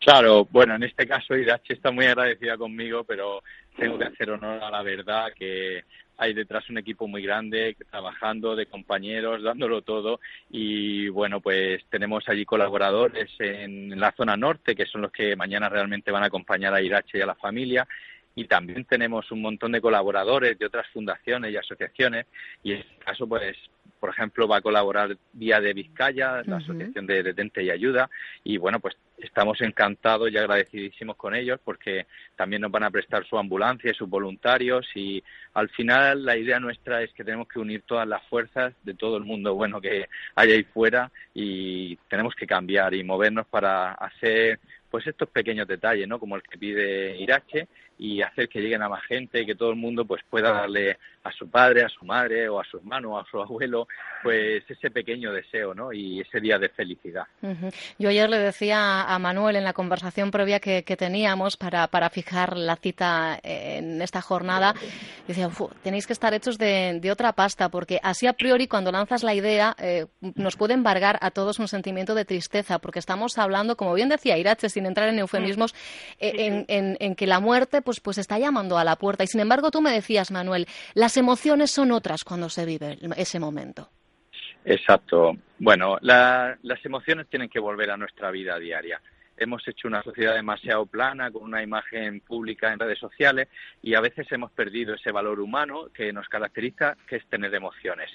Claro, 0.00 0.46
bueno, 0.50 0.76
en 0.76 0.84
este 0.84 1.06
caso 1.06 1.36
Irache 1.36 1.74
está 1.74 1.90
muy 1.90 2.06
agradecida 2.06 2.56
conmigo, 2.56 3.04
pero 3.04 3.42
tengo 3.76 3.98
que 3.98 4.04
hacer 4.04 4.30
honor 4.30 4.62
a 4.62 4.70
la 4.70 4.82
verdad 4.82 5.32
que 5.36 5.84
hay 6.18 6.32
detrás 6.32 6.68
un 6.70 6.78
equipo 6.78 7.06
muy 7.06 7.22
grande 7.22 7.76
trabajando 7.90 8.56
de 8.56 8.66
compañeros, 8.66 9.42
dándolo 9.42 9.82
todo 9.82 10.20
y 10.50 11.08
bueno, 11.08 11.40
pues 11.40 11.84
tenemos 11.90 12.26
allí 12.28 12.44
colaboradores 12.44 13.30
en 13.38 13.98
la 13.98 14.12
zona 14.12 14.36
norte 14.36 14.74
que 14.74 14.86
son 14.86 15.02
los 15.02 15.12
que 15.12 15.36
mañana 15.36 15.68
realmente 15.68 16.10
van 16.10 16.22
a 16.22 16.26
acompañar 16.26 16.72
a 16.72 16.80
Irache 16.80 17.18
y 17.18 17.22
a 17.22 17.26
la 17.26 17.34
familia 17.34 17.86
y 18.36 18.44
también 18.44 18.84
tenemos 18.84 19.32
un 19.32 19.40
montón 19.40 19.72
de 19.72 19.80
colaboradores 19.80 20.58
de 20.58 20.66
otras 20.66 20.86
fundaciones 20.92 21.52
y 21.52 21.56
asociaciones 21.56 22.26
y 22.62 22.72
en 22.72 22.78
este 22.80 22.96
caso 22.98 23.26
pues 23.26 23.56
por 23.98 24.10
ejemplo 24.10 24.48
va 24.48 24.58
a 24.58 24.62
colaborar 24.62 25.16
Día 25.32 25.60
de 25.60 25.72
Vizcaya, 25.72 26.42
la 26.44 26.56
Asociación 26.56 27.06
de 27.06 27.22
Detente 27.22 27.62
y 27.62 27.70
Ayuda 27.70 28.08
y 28.44 28.58
bueno 28.58 28.80
pues 28.80 28.96
estamos 29.18 29.60
encantados 29.62 30.30
y 30.30 30.36
agradecidísimos 30.36 31.16
con 31.16 31.34
ellos 31.34 31.58
porque 31.64 32.06
también 32.36 32.62
nos 32.62 32.70
van 32.70 32.84
a 32.84 32.90
prestar 32.90 33.24
su 33.24 33.38
ambulancia 33.38 33.90
y 33.90 33.94
sus 33.94 34.08
voluntarios 34.08 34.86
y 34.94 35.22
al 35.54 35.68
final 35.70 36.24
la 36.24 36.36
idea 36.36 36.60
nuestra 36.60 37.02
es 37.02 37.12
que 37.12 37.24
tenemos 37.24 37.48
que 37.48 37.58
unir 37.58 37.82
todas 37.86 38.06
las 38.06 38.22
fuerzas 38.24 38.74
de 38.82 38.94
todo 38.94 39.16
el 39.16 39.24
mundo 39.24 39.54
bueno 39.54 39.80
que 39.80 40.06
hay 40.34 40.52
ahí 40.52 40.64
fuera 40.64 41.10
y 41.32 41.96
tenemos 42.08 42.34
que 42.34 42.46
cambiar 42.46 42.94
y 42.94 43.04
movernos 43.04 43.46
para 43.46 43.92
hacer 43.92 44.60
pues 44.90 45.06
estos 45.06 45.28
pequeños 45.28 45.68
detalles, 45.68 46.08
¿no? 46.08 46.18
Como 46.18 46.36
el 46.36 46.42
que 46.42 46.58
pide 46.58 47.16
Irache 47.18 47.68
y 47.98 48.22
hacer 48.22 48.48
que 48.48 48.60
lleguen 48.60 48.82
a 48.82 48.88
más 48.88 49.02
gente 49.04 49.40
y 49.40 49.46
que 49.46 49.54
todo 49.54 49.70
el 49.70 49.76
mundo 49.76 50.04
pues 50.04 50.22
pueda 50.28 50.52
darle 50.52 50.98
a 51.26 51.32
su 51.32 51.48
padre, 51.48 51.84
a 51.84 51.88
su 51.88 52.04
madre 52.04 52.48
o 52.48 52.60
a 52.60 52.64
su 52.64 52.78
hermano 52.78 53.14
o 53.14 53.18
a 53.18 53.26
su 53.30 53.40
abuelo 53.40 53.88
pues 54.22 54.62
ese 54.68 54.90
pequeño 54.90 55.32
deseo 55.32 55.74
¿no? 55.74 55.92
y 55.92 56.20
ese 56.20 56.40
día 56.40 56.58
de 56.58 56.68
felicidad. 56.68 57.24
Yo 57.98 58.08
ayer 58.08 58.28
le 58.28 58.38
decía 58.38 59.02
a 59.02 59.18
Manuel 59.18 59.56
en 59.56 59.64
la 59.64 59.72
conversación 59.72 60.30
previa 60.30 60.60
que, 60.60 60.82
teníamos 60.96 61.56
para, 61.56 61.86
para, 61.88 62.08
fijar 62.10 62.56
la 62.56 62.76
cita 62.76 63.38
en 63.42 64.00
esta 64.00 64.22
jornada, 64.22 64.74
decía, 65.26 65.50
tenéis 65.82 66.06
que 66.06 66.12
estar 66.12 66.32
hechos 66.32 66.58
de, 66.58 67.00
otra 67.10 67.32
pasta 67.32 67.68
porque 67.68 68.00
así 68.02 68.26
a 68.26 68.32
priori 68.32 68.66
cuando 68.66 68.90
lanzas 68.90 69.22
la 69.22 69.34
idea 69.34 69.76
eh, 69.78 70.06
nos 70.34 70.56
puede 70.56 70.74
embargar 70.74 71.18
a 71.20 71.30
todos 71.30 71.58
un 71.58 71.68
sentimiento 71.68 72.14
de 72.14 72.24
tristeza 72.24 72.78
porque 72.78 72.98
estamos 72.98 73.38
hablando, 73.38 73.76
como 73.76 73.94
bien 73.94 74.08
decía 74.08 74.38
Irache, 74.38 74.68
sin 74.68 74.86
entrar 74.86 75.08
en 75.08 75.18
eufemismos, 75.18 75.74
eh, 76.18 76.64
en, 76.68 76.96
en 76.98 77.14
que 77.14 77.26
la 77.26 77.38
muerte 77.40 77.82
pues, 77.82 78.00
pues 78.00 78.18
está 78.18 78.38
llamando 78.38 78.78
a 78.78 78.84
la 78.84 78.96
puerta. 78.96 79.24
Y 79.24 79.26
sin 79.28 79.40
embargo, 79.40 79.70
tú 79.70 79.80
me 79.80 79.90
decías, 79.90 80.30
Manuel, 80.30 80.66
las 80.94 81.15
emociones 81.16 81.70
son 81.70 81.92
otras 81.92 82.24
cuando 82.24 82.48
se 82.48 82.64
vive 82.64 82.98
ese 83.16 83.38
momento. 83.38 83.88
Exacto. 84.64 85.36
Bueno, 85.58 85.96
las 86.00 86.84
emociones 86.84 87.28
tienen 87.28 87.48
que 87.48 87.60
volver 87.60 87.90
a 87.90 87.96
nuestra 87.96 88.30
vida 88.30 88.58
diaria 88.58 89.00
hemos 89.36 89.66
hecho 89.68 89.88
una 89.88 90.02
sociedad 90.02 90.34
demasiado 90.34 90.86
plana, 90.86 91.30
con 91.30 91.42
una 91.42 91.62
imagen 91.62 92.20
pública 92.20 92.72
en 92.72 92.78
redes 92.78 92.98
sociales 92.98 93.48
y 93.82 93.94
a 93.94 94.00
veces 94.00 94.30
hemos 94.32 94.50
perdido 94.52 94.94
ese 94.94 95.12
valor 95.12 95.40
humano 95.40 95.88
que 95.92 96.12
nos 96.12 96.28
caracteriza, 96.28 96.96
que 97.06 97.16
es 97.16 97.26
tener 97.26 97.54
emociones. 97.54 98.10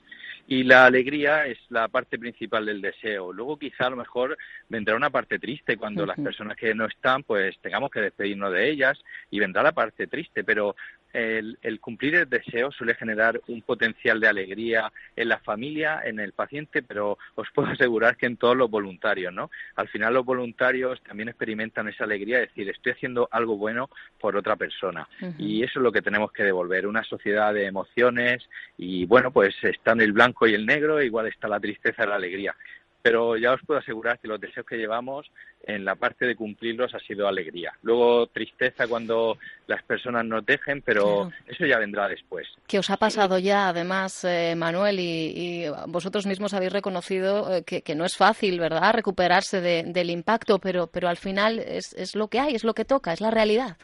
Y 0.48 0.64
la 0.64 0.86
alegría 0.86 1.46
es 1.46 1.60
la 1.70 1.88
parte 1.88 2.18
principal 2.18 2.66
del 2.66 2.82
deseo. 2.82 3.32
Luego 3.32 3.58
quizá 3.58 3.88
a 3.88 3.90
lo 3.92 3.98
mejor 3.98 4.38
vendrá 4.70 4.96
una 4.96 5.10
parte 5.10 5.40
triste 5.40 5.78
cuando 5.78 6.06
las 6.06 6.20
personas 6.20 6.58
que 6.58 6.74
no 6.74 6.86
están, 6.86 7.24
pues 7.24 7.58
tengamos 7.60 7.92
que 7.92 8.02
despedirnos 8.02 8.52
de 8.52 8.70
ellas 8.70 9.00
y 9.30 9.40
vendrá 9.40 9.64
la 9.64 9.72
parte 9.72 10.08
triste, 10.08 10.44
pero 10.44 10.76
el, 11.14 11.58
cumplir 11.80 12.16
el 12.16 12.30
deseo 12.30 12.72
suele 12.72 12.96
generar 12.96 13.42
un 13.48 13.62
potencial 13.62 14.20
de 14.20 14.28
alegría 14.28 14.92
en 15.16 15.30
la 15.30 15.40
familia, 15.40 16.02
en 16.04 16.20
el 16.20 16.34
paciente, 16.34 16.82
pero 16.82 17.18
os 17.36 17.48
puedo 17.54 17.68
asegurar 17.72 18.18
que 18.18 18.26
en 18.26 18.38
todos 18.38 18.56
los 18.56 18.70
voluntarios, 18.70 19.34
¿no? 19.34 19.52
Al 19.76 19.88
final 19.88 20.14
los 20.14 20.26
voluntarios 20.26 21.02
también 21.04 21.30
experimentan 21.30 21.88
esa 21.88 22.04
alegría 22.04 22.38
de 22.38 22.48
decir, 22.48 22.70
estoy 22.70 22.94
haciendo 22.94 23.28
algo 23.32 23.58
bueno 23.58 23.90
por 24.20 24.36
otra 24.36 24.56
persona. 24.56 25.08
Y 25.38 25.64
eso 25.64 25.80
es 25.80 25.84
lo 25.84 25.92
que 25.92 26.02
tenemos 26.02 26.32
que 26.32 26.44
devolver, 26.44 26.88
una 26.88 27.04
sociedad 27.04 27.54
de 27.54 27.66
emociones 27.66 28.48
y, 28.78 29.06
bueno, 29.06 29.32
pues 29.32 29.56
están 29.64 30.02
el 30.02 30.14
blanco 30.14 30.48
y 30.48 30.54
el 30.54 30.66
negro, 30.66 31.02
igual 31.02 31.28
está 31.28 31.48
la 31.48 31.60
tristeza 31.60 32.04
y 32.04 32.08
la 32.08 32.16
alegría 32.16 32.56
pero 33.02 33.38
ya 33.38 33.54
os 33.54 33.62
puedo 33.66 33.80
asegurar 33.80 34.20
que 34.20 34.28
los 34.28 34.40
deseos 34.40 34.66
que 34.66 34.78
llevamos 34.78 35.32
en 35.64 35.86
la 35.86 35.96
parte 35.96 36.26
de 36.26 36.36
cumplirlos 36.36 36.94
ha 36.94 37.00
sido 37.00 37.28
alegría. 37.28 37.74
Luego 37.84 38.28
tristeza 38.28 38.88
cuando 38.88 39.38
las 39.68 39.84
personas 39.84 40.26
nos 40.26 40.46
dejen, 40.46 40.82
pero 40.82 41.32
eso 41.48 41.66
ya 41.66 41.78
vendrá 41.78 42.08
después. 42.08 42.48
¿Qué 42.68 42.80
os 42.80 42.90
ha 42.90 42.98
pasado 42.98 43.38
ya, 43.38 43.70
además, 43.70 44.24
eh, 44.24 44.54
Manuel, 44.56 45.00
y, 45.00 45.66
vosotros 45.88 46.26
mismos 46.26 46.54
habéis 46.54 46.74
reconocido 46.74 47.54
eh, 47.54 47.64
que, 47.64 47.96
no 47.96 48.06
es 48.06 48.16
fácil, 48.16 48.60
¿verdad?, 48.60 48.94
recuperarse 48.94 49.62
del 49.62 50.10
impacto, 50.10 50.60
pero, 50.60 50.88
pero 50.88 51.08
al 51.08 51.18
final 51.18 51.60
es, 51.60 51.94
es 51.94 52.16
lo 52.16 52.28
que 52.28 52.40
hay, 52.40 52.56
es 52.56 52.64
lo 52.64 52.74
que 52.74 52.86
toca, 52.86 53.14
es 53.14 53.22
la 53.22 53.32
realidad. 53.32 53.78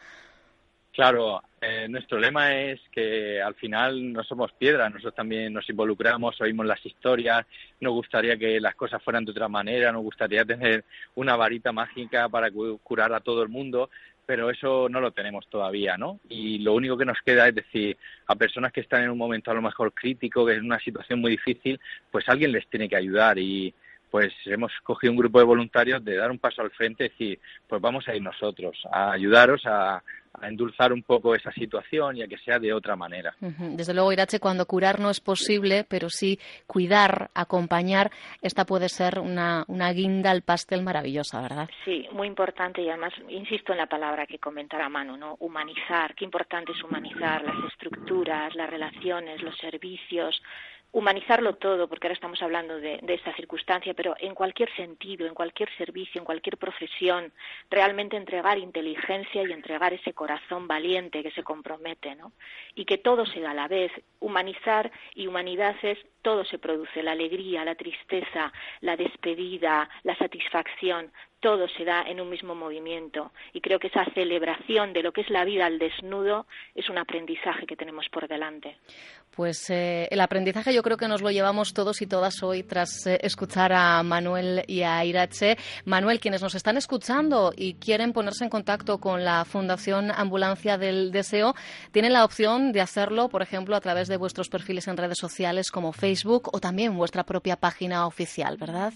Claro, 0.93 1.41
eh, 1.59 1.87
nuestro 1.89 2.19
lema 2.19 2.55
es 2.55 2.79
que 2.91 3.41
al 3.41 3.55
final 3.55 4.13
no 4.13 4.23
somos 4.23 4.51
piedras, 4.53 4.91
nosotros 4.91 5.15
también 5.15 5.51
nos 5.53 5.67
involucramos, 5.69 6.39
oímos 6.39 6.67
las 6.67 6.85
historias, 6.85 7.47
nos 7.79 7.93
gustaría 7.93 8.37
que 8.37 8.59
las 8.59 8.75
cosas 8.75 9.01
fueran 9.01 9.25
de 9.25 9.31
otra 9.31 9.47
manera, 9.47 9.91
nos 9.91 10.03
gustaría 10.03 10.45
tener 10.45 10.85
una 11.15 11.35
varita 11.35 11.71
mágica 11.71 12.29
para 12.29 12.51
curar 12.51 13.11
a 13.13 13.21
todo 13.21 13.41
el 13.41 13.49
mundo, 13.49 13.89
pero 14.27 14.51
eso 14.51 14.87
no 14.89 15.01
lo 15.01 15.11
tenemos 15.11 15.47
todavía, 15.47 15.97
¿no? 15.97 16.19
Y 16.29 16.59
lo 16.59 16.73
único 16.75 16.97
que 16.97 17.05
nos 17.05 17.21
queda 17.25 17.47
es 17.47 17.55
decir, 17.55 17.97
a 18.27 18.35
personas 18.35 18.71
que 18.71 18.81
están 18.81 19.03
en 19.03 19.09
un 19.09 19.17
momento 19.17 19.49
a 19.49 19.55
lo 19.55 19.61
mejor 19.61 19.93
crítico, 19.93 20.45
que 20.45 20.57
es 20.57 20.61
una 20.61 20.79
situación 20.79 21.21
muy 21.21 21.31
difícil, 21.31 21.79
pues 22.11 22.27
alguien 22.29 22.51
les 22.51 22.67
tiene 22.67 22.87
que 22.87 22.97
ayudar 22.97 23.39
y 23.39 23.73
pues 24.09 24.33
hemos 24.45 24.71
cogido 24.83 25.11
un 25.11 25.17
grupo 25.17 25.39
de 25.39 25.45
voluntarios 25.45 26.03
de 26.03 26.15
dar 26.15 26.31
un 26.31 26.39
paso 26.39 26.61
al 26.61 26.71
frente 26.71 27.05
y 27.05 27.09
decir, 27.09 27.39
pues 27.67 27.81
vamos 27.81 28.07
a 28.07 28.15
ir 28.15 28.21
nosotros 28.21 28.77
a 28.91 29.11
ayudaros 29.11 29.65
a, 29.65 30.01
a 30.41 30.47
endulzar 30.47 30.93
un 30.93 31.03
poco 31.03 31.35
esa 31.35 31.51
situación 31.51 32.17
y 32.17 32.23
a 32.23 32.27
que 32.27 32.37
sea 32.37 32.59
de 32.59 32.73
otra 32.73 32.95
manera. 32.95 33.35
Desde 33.39 33.93
luego, 33.93 34.13
Irache, 34.13 34.39
cuando 34.39 34.65
curar 34.65 34.99
no 34.99 35.09
es 35.09 35.19
posible, 35.19 35.85
pero 35.87 36.09
sí 36.09 36.39
cuidar, 36.65 37.29
acompañar, 37.33 38.11
esta 38.41 38.65
puede 38.65 38.89
ser 38.89 39.19
una, 39.19 39.63
una 39.67 39.91
guinda 39.91 40.31
al 40.31 40.41
pastel 40.41 40.83
maravillosa, 40.83 41.41
¿verdad? 41.41 41.69
Sí, 41.85 42.07
muy 42.11 42.27
importante 42.27 42.81
y 42.81 42.89
además 42.89 43.13
insisto 43.29 43.71
en 43.71 43.79
la 43.79 43.87
palabra 43.87 44.25
que 44.25 44.39
comentara 44.39 44.89
Manu, 44.89 45.17
¿no? 45.17 45.35
Humanizar, 45.39 46.13
qué 46.15 46.25
importante 46.25 46.71
es 46.71 46.83
humanizar 46.83 47.43
las 47.43 47.71
estructuras, 47.71 48.55
las 48.55 48.69
relaciones, 48.69 49.41
los 49.41 49.57
servicios, 49.57 50.41
humanizarlo 50.97 51.53
todo, 51.53 51.87
porque 51.87 52.07
ahora 52.07 52.15
estamos 52.15 52.41
hablando 52.41 52.79
de, 52.79 52.99
esta 53.07 53.31
circunstancia, 53.35 53.93
pero 53.93 54.15
en 54.19 54.33
cualquier 54.33 54.75
sentido, 54.75 55.27
en 55.27 55.35
cualquier 55.35 55.69
servicio, 55.77 56.17
en 56.19 56.25
cualquier 56.25 56.57
profesión, 56.57 57.31
realmente 57.69 58.17
entregar 58.17 58.57
inteligencia 58.57 59.43
y 59.43 59.51
entregar 59.51 59.93
ese 59.93 60.13
corazón 60.13 60.67
valiente 60.67 61.21
que 61.21 61.29
se 61.29 61.43
compromete, 61.43 62.15
¿no? 62.15 62.31
Y 62.73 62.85
que 62.85 62.97
todo 62.97 63.27
se 63.27 63.41
da 63.41 63.51
a 63.51 63.53
la 63.53 63.67
vez. 63.67 63.91
Humanizar 64.19 64.91
y 65.13 65.27
humanidad 65.27 65.75
es 65.83 65.99
todo 66.27 66.43
se 66.43 66.57
produce, 66.57 67.01
la 67.01 67.13
alegría, 67.13 67.63
la 67.63 67.75
tristeza, 67.75 68.51
la 68.81 68.97
despedida, 68.97 69.89
la 70.03 70.13
satisfacción, 70.17 71.09
todo 71.39 71.67
se 71.69 71.85
da 71.85 72.01
en 72.01 72.19
un 72.19 72.29
mismo 72.29 72.53
movimiento 72.53 73.31
y 73.53 73.61
creo 73.61 73.79
que 73.79 73.87
esa 73.87 74.03
celebración 74.13 74.91
de 74.91 75.03
lo 75.03 75.13
que 75.13 75.21
es 75.21 75.29
la 75.29 75.45
vida 75.45 75.65
al 75.65 75.79
desnudo 75.79 76.47
es 76.75 76.89
un 76.89 76.97
aprendizaje 76.97 77.65
que 77.65 77.77
tenemos 77.77 78.07
por 78.11 78.27
delante. 78.27 78.75
Pues 79.37 79.69
eh, 79.69 80.07
el 80.09 80.19
aprendizaje 80.19 80.73
yo 80.73 80.81
creo 80.81 80.97
que 80.97 81.07
nos 81.07 81.21
lo 81.21 81.29
llevamos 81.29 81.73
todos 81.73 82.01
y 82.01 82.07
todas 82.07 82.41
hoy 82.41 82.63
tras 82.63 83.05
eh, 83.05 83.19
escuchar 83.21 83.71
a 83.71 84.01
Manuel 84.01 84.63
y 84.67 84.81
a 84.81 85.05
Irache. 85.05 85.57
Manuel, 85.85 86.19
quienes 86.19 86.41
nos 86.41 86.55
están 86.55 86.75
escuchando 86.75 87.53
y 87.55 87.75
quieren 87.75 88.13
ponerse 88.13 88.43
en 88.43 88.49
contacto 88.49 88.97
con 88.97 89.23
la 89.23 89.45
Fundación 89.45 90.09
Ambulancia 90.09 90.79
del 90.79 91.11
Deseo, 91.11 91.53
tienen 91.91 92.13
la 92.13 92.25
opción 92.25 92.71
de 92.71 92.81
hacerlo, 92.81 93.29
por 93.29 93.43
ejemplo, 93.43 93.75
a 93.75 93.81
través 93.81 94.07
de 94.07 94.17
vuestros 94.17 94.49
perfiles 94.49 94.87
en 94.87 94.97
redes 94.97 95.19
sociales 95.19 95.69
como 95.69 95.93
Facebook 95.93 96.16
o 96.25 96.59
también 96.59 96.95
vuestra 96.95 97.25
propia 97.25 97.55
página 97.55 98.07
oficial, 98.07 98.57
¿verdad? 98.57 98.93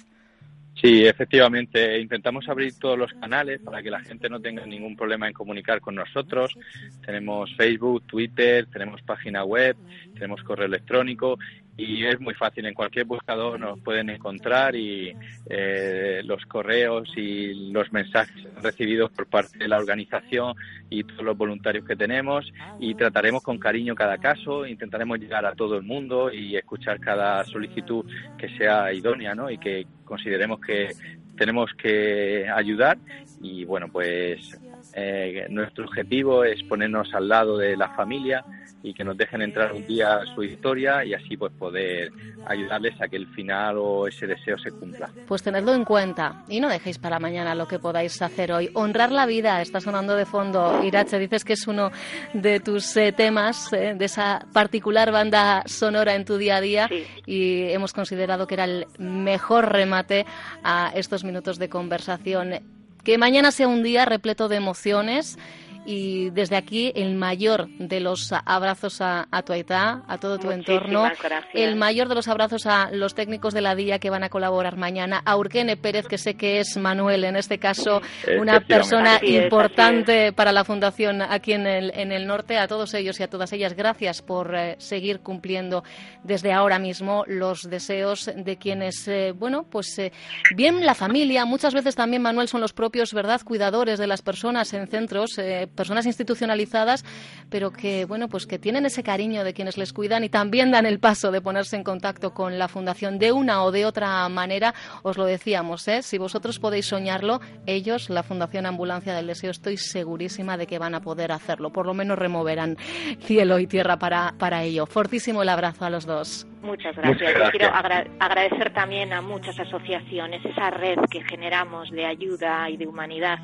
Sí, 0.79 1.05
efectivamente. 1.05 1.99
Intentamos 1.99 2.47
abrir 2.47 2.73
todos 2.79 2.97
los 2.97 3.13
canales 3.13 3.61
para 3.61 3.83
que 3.83 3.91
la 3.91 3.99
gente 3.99 4.29
no 4.29 4.39
tenga 4.39 4.65
ningún 4.65 4.95
problema 4.95 5.27
en 5.27 5.33
comunicar 5.33 5.81
con 5.81 5.95
nosotros. 5.95 6.57
Tenemos 7.05 7.53
Facebook, 7.55 8.03
Twitter, 8.07 8.65
tenemos 8.71 9.01
página 9.01 9.43
web, 9.43 9.75
tenemos 10.13 10.41
correo 10.43 10.65
electrónico 10.65 11.37
y 11.77 12.05
es 12.05 12.19
muy 12.19 12.33
fácil. 12.33 12.65
En 12.65 12.73
cualquier 12.73 13.05
buscador 13.05 13.59
nos 13.59 13.79
pueden 13.79 14.09
encontrar 14.09 14.75
y 14.75 15.15
eh, 15.49 16.21
los 16.23 16.45
correos 16.45 17.09
y 17.15 17.71
los 17.71 17.91
mensajes 17.91 18.47
recibidos 18.61 19.11
por 19.11 19.27
parte 19.27 19.57
de 19.57 19.67
la 19.67 19.77
organización 19.77 20.55
y 20.89 21.03
todos 21.03 21.23
los 21.23 21.37
voluntarios 21.37 21.85
que 21.85 21.95
tenemos 21.95 22.51
y 22.79 22.95
trataremos 22.95 23.41
con 23.41 23.57
cariño 23.57 23.95
cada 23.95 24.17
caso, 24.17 24.65
intentaremos 24.65 25.19
llegar 25.19 25.45
a 25.45 25.53
todo 25.53 25.77
el 25.77 25.83
mundo 25.83 26.31
y 26.31 26.55
escuchar 26.55 26.99
cada 26.99 27.43
solicitud 27.45 28.05
que 28.37 28.49
sea 28.57 28.93
idónea 28.93 29.33
¿no? 29.33 29.49
y 29.49 29.57
que 29.57 29.87
consideremos 30.03 30.59
que 30.59 30.93
tenemos 31.37 31.71
que 31.73 32.47
ayudar 32.49 32.97
y 33.41 33.65
bueno 33.65 33.87
pues 33.91 34.59
eh, 34.93 35.45
nuestro 35.49 35.85
objetivo 35.85 36.43
es 36.43 36.61
ponernos 36.63 37.13
al 37.13 37.27
lado 37.27 37.57
de 37.57 37.75
la 37.77 37.89
familia 37.95 38.43
y 38.83 38.95
que 38.95 39.03
nos 39.03 39.15
dejen 39.15 39.43
entrar 39.43 39.73
un 39.73 39.85
día 39.85 40.15
a 40.15 40.25
su 40.33 40.43
historia 40.43 41.05
y 41.05 41.13
así 41.13 41.37
pues 41.37 41.51
poder 41.53 42.11
ayudarles 42.47 42.99
a 42.99 43.07
que 43.07 43.15
el 43.15 43.27
final 43.27 43.77
o 43.77 44.07
ese 44.07 44.25
deseo 44.25 44.57
se 44.57 44.71
cumpla. 44.71 45.07
Pues 45.27 45.43
tenedlo 45.43 45.73
en 45.75 45.85
cuenta 45.85 46.43
y 46.49 46.59
no 46.59 46.67
dejéis 46.67 46.97
para 46.97 47.19
mañana 47.19 47.53
lo 47.53 47.67
que 47.67 47.77
podáis 47.77 48.19
hacer 48.23 48.51
hoy. 48.51 48.71
Honrar 48.73 49.11
la 49.11 49.27
vida, 49.27 49.61
está 49.61 49.79
sonando 49.81 50.15
de 50.15 50.25
fondo. 50.25 50.83
Irache, 50.83 51.19
dices 51.19 51.45
que 51.45 51.53
es 51.53 51.67
uno 51.67 51.91
de 52.33 52.59
tus 52.59 52.97
eh, 52.97 53.11
temas, 53.11 53.71
eh, 53.73 53.93
de 53.95 54.05
esa 54.05 54.47
particular 54.51 55.11
banda 55.11 55.61
sonora 55.67 56.15
en 56.15 56.25
tu 56.25 56.37
día 56.37 56.55
a 56.55 56.61
día 56.61 56.87
Sí. 56.87 57.05
y 57.27 57.63
hemos 57.71 57.93
considerado 57.93 58.47
que 58.47 58.55
era 58.55 58.63
el 58.65 58.87
mejor 58.97 59.71
remate 59.71 60.25
a 60.63 60.91
estos 60.95 61.23
minutos 61.23 61.59
de 61.59 61.69
conversación. 61.69 62.80
Que 63.03 63.17
mañana 63.17 63.51
sea 63.51 63.67
un 63.67 63.83
día 63.83 64.05
repleto 64.05 64.47
de 64.47 64.57
emociones 64.57 65.37
y 65.85 66.29
desde 66.31 66.55
aquí 66.55 66.91
el 66.95 67.15
mayor 67.15 67.67
de 67.77 67.99
los 67.99 68.31
abrazos 68.45 69.01
a, 69.01 69.27
a 69.31 69.41
tu 69.43 69.53
Aitá, 69.53 70.03
a 70.07 70.17
todo 70.17 70.37
tu 70.37 70.47
Muchísimas 70.47 70.69
entorno, 70.79 71.03
gracias. 71.03 71.45
el 71.53 71.75
mayor 71.75 72.07
de 72.07 72.15
los 72.15 72.27
abrazos 72.27 72.65
a 72.65 72.89
los 72.91 73.15
técnicos 73.15 73.53
de 73.53 73.61
la 73.61 73.75
DIA 73.75 73.99
que 73.99 74.09
van 74.09 74.23
a 74.23 74.29
colaborar 74.29 74.77
mañana, 74.77 75.21
a 75.25 75.35
Urquene 75.37 75.77
Pérez, 75.77 76.07
que 76.07 76.17
sé 76.17 76.35
que 76.35 76.59
es 76.59 76.77
Manuel, 76.77 77.23
en 77.23 77.35
este 77.35 77.57
caso, 77.57 78.01
una 78.39 78.59
persona 78.61 79.15
Así 79.15 79.35
es, 79.37 79.43
importante 79.43 80.33
para 80.33 80.51
la 80.51 80.63
Fundación 80.63 81.21
aquí 81.21 81.53
en 81.53 81.65
el, 81.67 81.91
en 81.95 82.11
el 82.11 82.27
norte, 82.27 82.57
a 82.57 82.67
todos 82.67 82.93
ellos 82.93 83.19
y 83.19 83.23
a 83.23 83.29
todas 83.29 83.51
ellas, 83.53 83.73
gracias 83.75 84.21
por 84.21 84.55
eh, 84.55 84.75
seguir 84.79 85.21
cumpliendo 85.21 85.83
desde 86.23 86.53
ahora 86.53 86.79
mismo 86.79 87.23
los 87.27 87.63
deseos 87.69 88.29
de 88.35 88.57
quienes, 88.57 89.07
eh, 89.07 89.31
bueno, 89.31 89.63
pues 89.69 89.97
eh, 89.99 90.11
bien 90.55 90.85
la 90.85 90.93
familia, 90.95 91.45
muchas 91.45 91.73
veces 91.73 91.95
también, 91.95 92.21
Manuel, 92.21 92.47
son 92.47 92.61
los 92.61 92.73
propios, 92.73 93.13
¿verdad?, 93.13 93.41
cuidadores 93.43 93.99
de 93.99 94.07
las 94.07 94.21
personas 94.21 94.73
en 94.73 94.87
centros, 94.87 95.37
eh, 95.37 95.67
personas 95.75 96.05
institucionalizadas, 96.05 97.03
pero 97.49 97.71
que, 97.71 98.05
bueno, 98.05 98.27
pues 98.27 98.45
que 98.47 98.59
tienen 98.59 98.85
ese 98.85 99.03
cariño 99.03 99.43
de 99.43 99.53
quienes 99.53 99.77
les 99.77 99.93
cuidan 99.93 100.23
y 100.23 100.29
también 100.29 100.71
dan 100.71 100.85
el 100.85 100.99
paso 100.99 101.31
de 101.31 101.41
ponerse 101.41 101.75
en 101.75 101.83
contacto 101.83 102.33
con 102.33 102.57
la 102.59 102.67
Fundación 102.67 103.19
de 103.19 103.31
una 103.31 103.63
o 103.63 103.71
de 103.71 103.85
otra 103.85 104.27
manera. 104.29 104.73
Os 105.03 105.17
lo 105.17 105.25
decíamos, 105.25 105.87
¿eh? 105.87 106.01
Si 106.01 106.17
vosotros 106.17 106.59
podéis 106.59 106.85
soñarlo, 106.87 107.39
ellos, 107.65 108.09
la 108.09 108.23
Fundación 108.23 108.65
Ambulancia 108.65 109.13
del 109.13 109.27
Deseo, 109.27 109.51
estoy 109.51 109.77
segurísima 109.77 110.57
de 110.57 110.67
que 110.67 110.79
van 110.79 110.95
a 110.95 111.01
poder 111.01 111.31
hacerlo. 111.31 111.71
Por 111.71 111.85
lo 111.85 111.93
menos 111.93 112.17
removerán 112.19 112.77
cielo 113.21 113.59
y 113.59 113.67
tierra 113.67 113.97
para, 113.97 114.33
para 114.37 114.63
ello. 114.63 114.85
Fortísimo 114.85 115.41
el 115.41 115.49
abrazo 115.49 115.85
a 115.85 115.89
los 115.89 116.05
dos. 116.05 116.45
Muchas 116.61 116.95
gracias. 116.95 117.13
Muchas 117.21 117.33
Yo 117.33 117.39
gracias. 117.39 117.51
quiero 117.51 117.73
agra- 117.75 118.07
agradecer 118.19 118.73
también 118.73 119.13
a 119.13 119.21
muchas 119.21 119.59
asociaciones, 119.59 120.45
esa 120.45 120.69
red 120.69 120.97
que 121.09 121.23
generamos 121.23 121.89
de 121.91 122.05
ayuda 122.05 122.69
y 122.69 122.77
de 122.77 122.85
humanidad. 122.87 123.39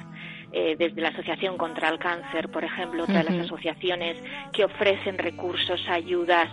Eh, 0.51 0.75
desde 0.77 1.01
la 1.01 1.10
Asociación 1.10 1.57
contra 1.57 1.89
el 1.89 1.99
Cáncer, 1.99 2.49
por 2.49 2.63
ejemplo, 2.63 3.03
otra 3.03 3.23
de 3.23 3.31
las 3.31 3.45
asociaciones 3.45 4.17
que 4.53 4.63
ofrecen 4.65 5.17
recursos, 5.17 5.81
ayudas. 5.89 6.49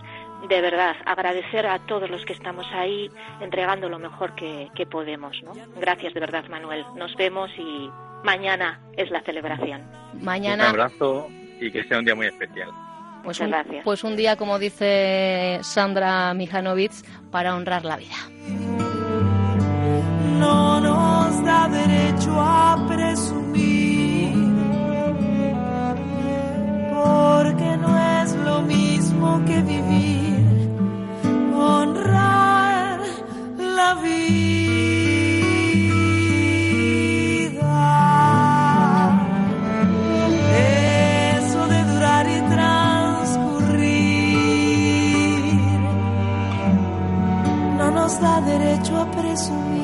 De 0.49 0.61
verdad, 0.61 0.97
agradecer 1.07 1.67
a 1.67 1.79
todos 1.87 2.11
los 2.11 2.25
que 2.27 2.33
estamos 2.35 2.67
ahí 2.75 3.11
entregando 3.41 3.89
lo 3.89 3.99
mejor 3.99 4.35
que, 4.35 4.69
que 4.75 4.85
podemos. 4.85 5.41
¿no? 5.43 5.53
Gracias 5.81 6.13
de 6.13 6.21
verdad, 6.21 6.45
Manuel. 6.51 6.85
Nos 6.97 7.15
vemos 7.17 7.51
y 7.57 7.89
mañana 8.25 8.81
es 8.97 9.11
la 9.11 9.23
celebración. 9.23 9.83
Un 10.13 10.25
Mañana 10.25 10.69
abrazo 10.69 11.29
y 11.61 11.71
que 11.71 11.85
sea 11.85 11.99
un 11.99 12.05
día 12.05 12.15
muy 12.15 12.27
especial. 12.27 12.69
Pues 13.23 13.41
Muchas 13.41 13.47
un, 13.47 13.51
gracias. 13.53 13.85
pues 13.85 14.05
un 14.05 14.17
día, 14.17 14.37
como 14.37 14.59
dice 14.59 15.59
Sandra 15.63 16.35
Mijanovic, 16.35 16.93
para 17.31 17.55
honrar 17.55 17.85
la 17.87 17.97
vida. 17.97 18.74
No 20.45 20.81
nos 20.89 21.31
da 21.49 21.61
derecho 21.81 22.33
a 22.39 22.77
presumir, 22.91 24.35
porque 26.95 27.69
no 27.85 27.93
es 28.19 28.29
lo 28.49 28.57
mismo 28.75 29.29
que 29.49 29.59
vivir, 29.73 30.45
honrar 31.73 32.99
la 33.79 33.91
vida. 34.07 34.45
Eso 41.39 41.61
de 41.73 41.81
durar 41.93 42.25
y 42.37 42.41
transcurrir 42.55 43.65
no 47.79 47.87
nos 47.99 48.13
da 48.25 48.35
derecho 48.53 48.93
a 49.05 49.07
presumir, 49.19 49.84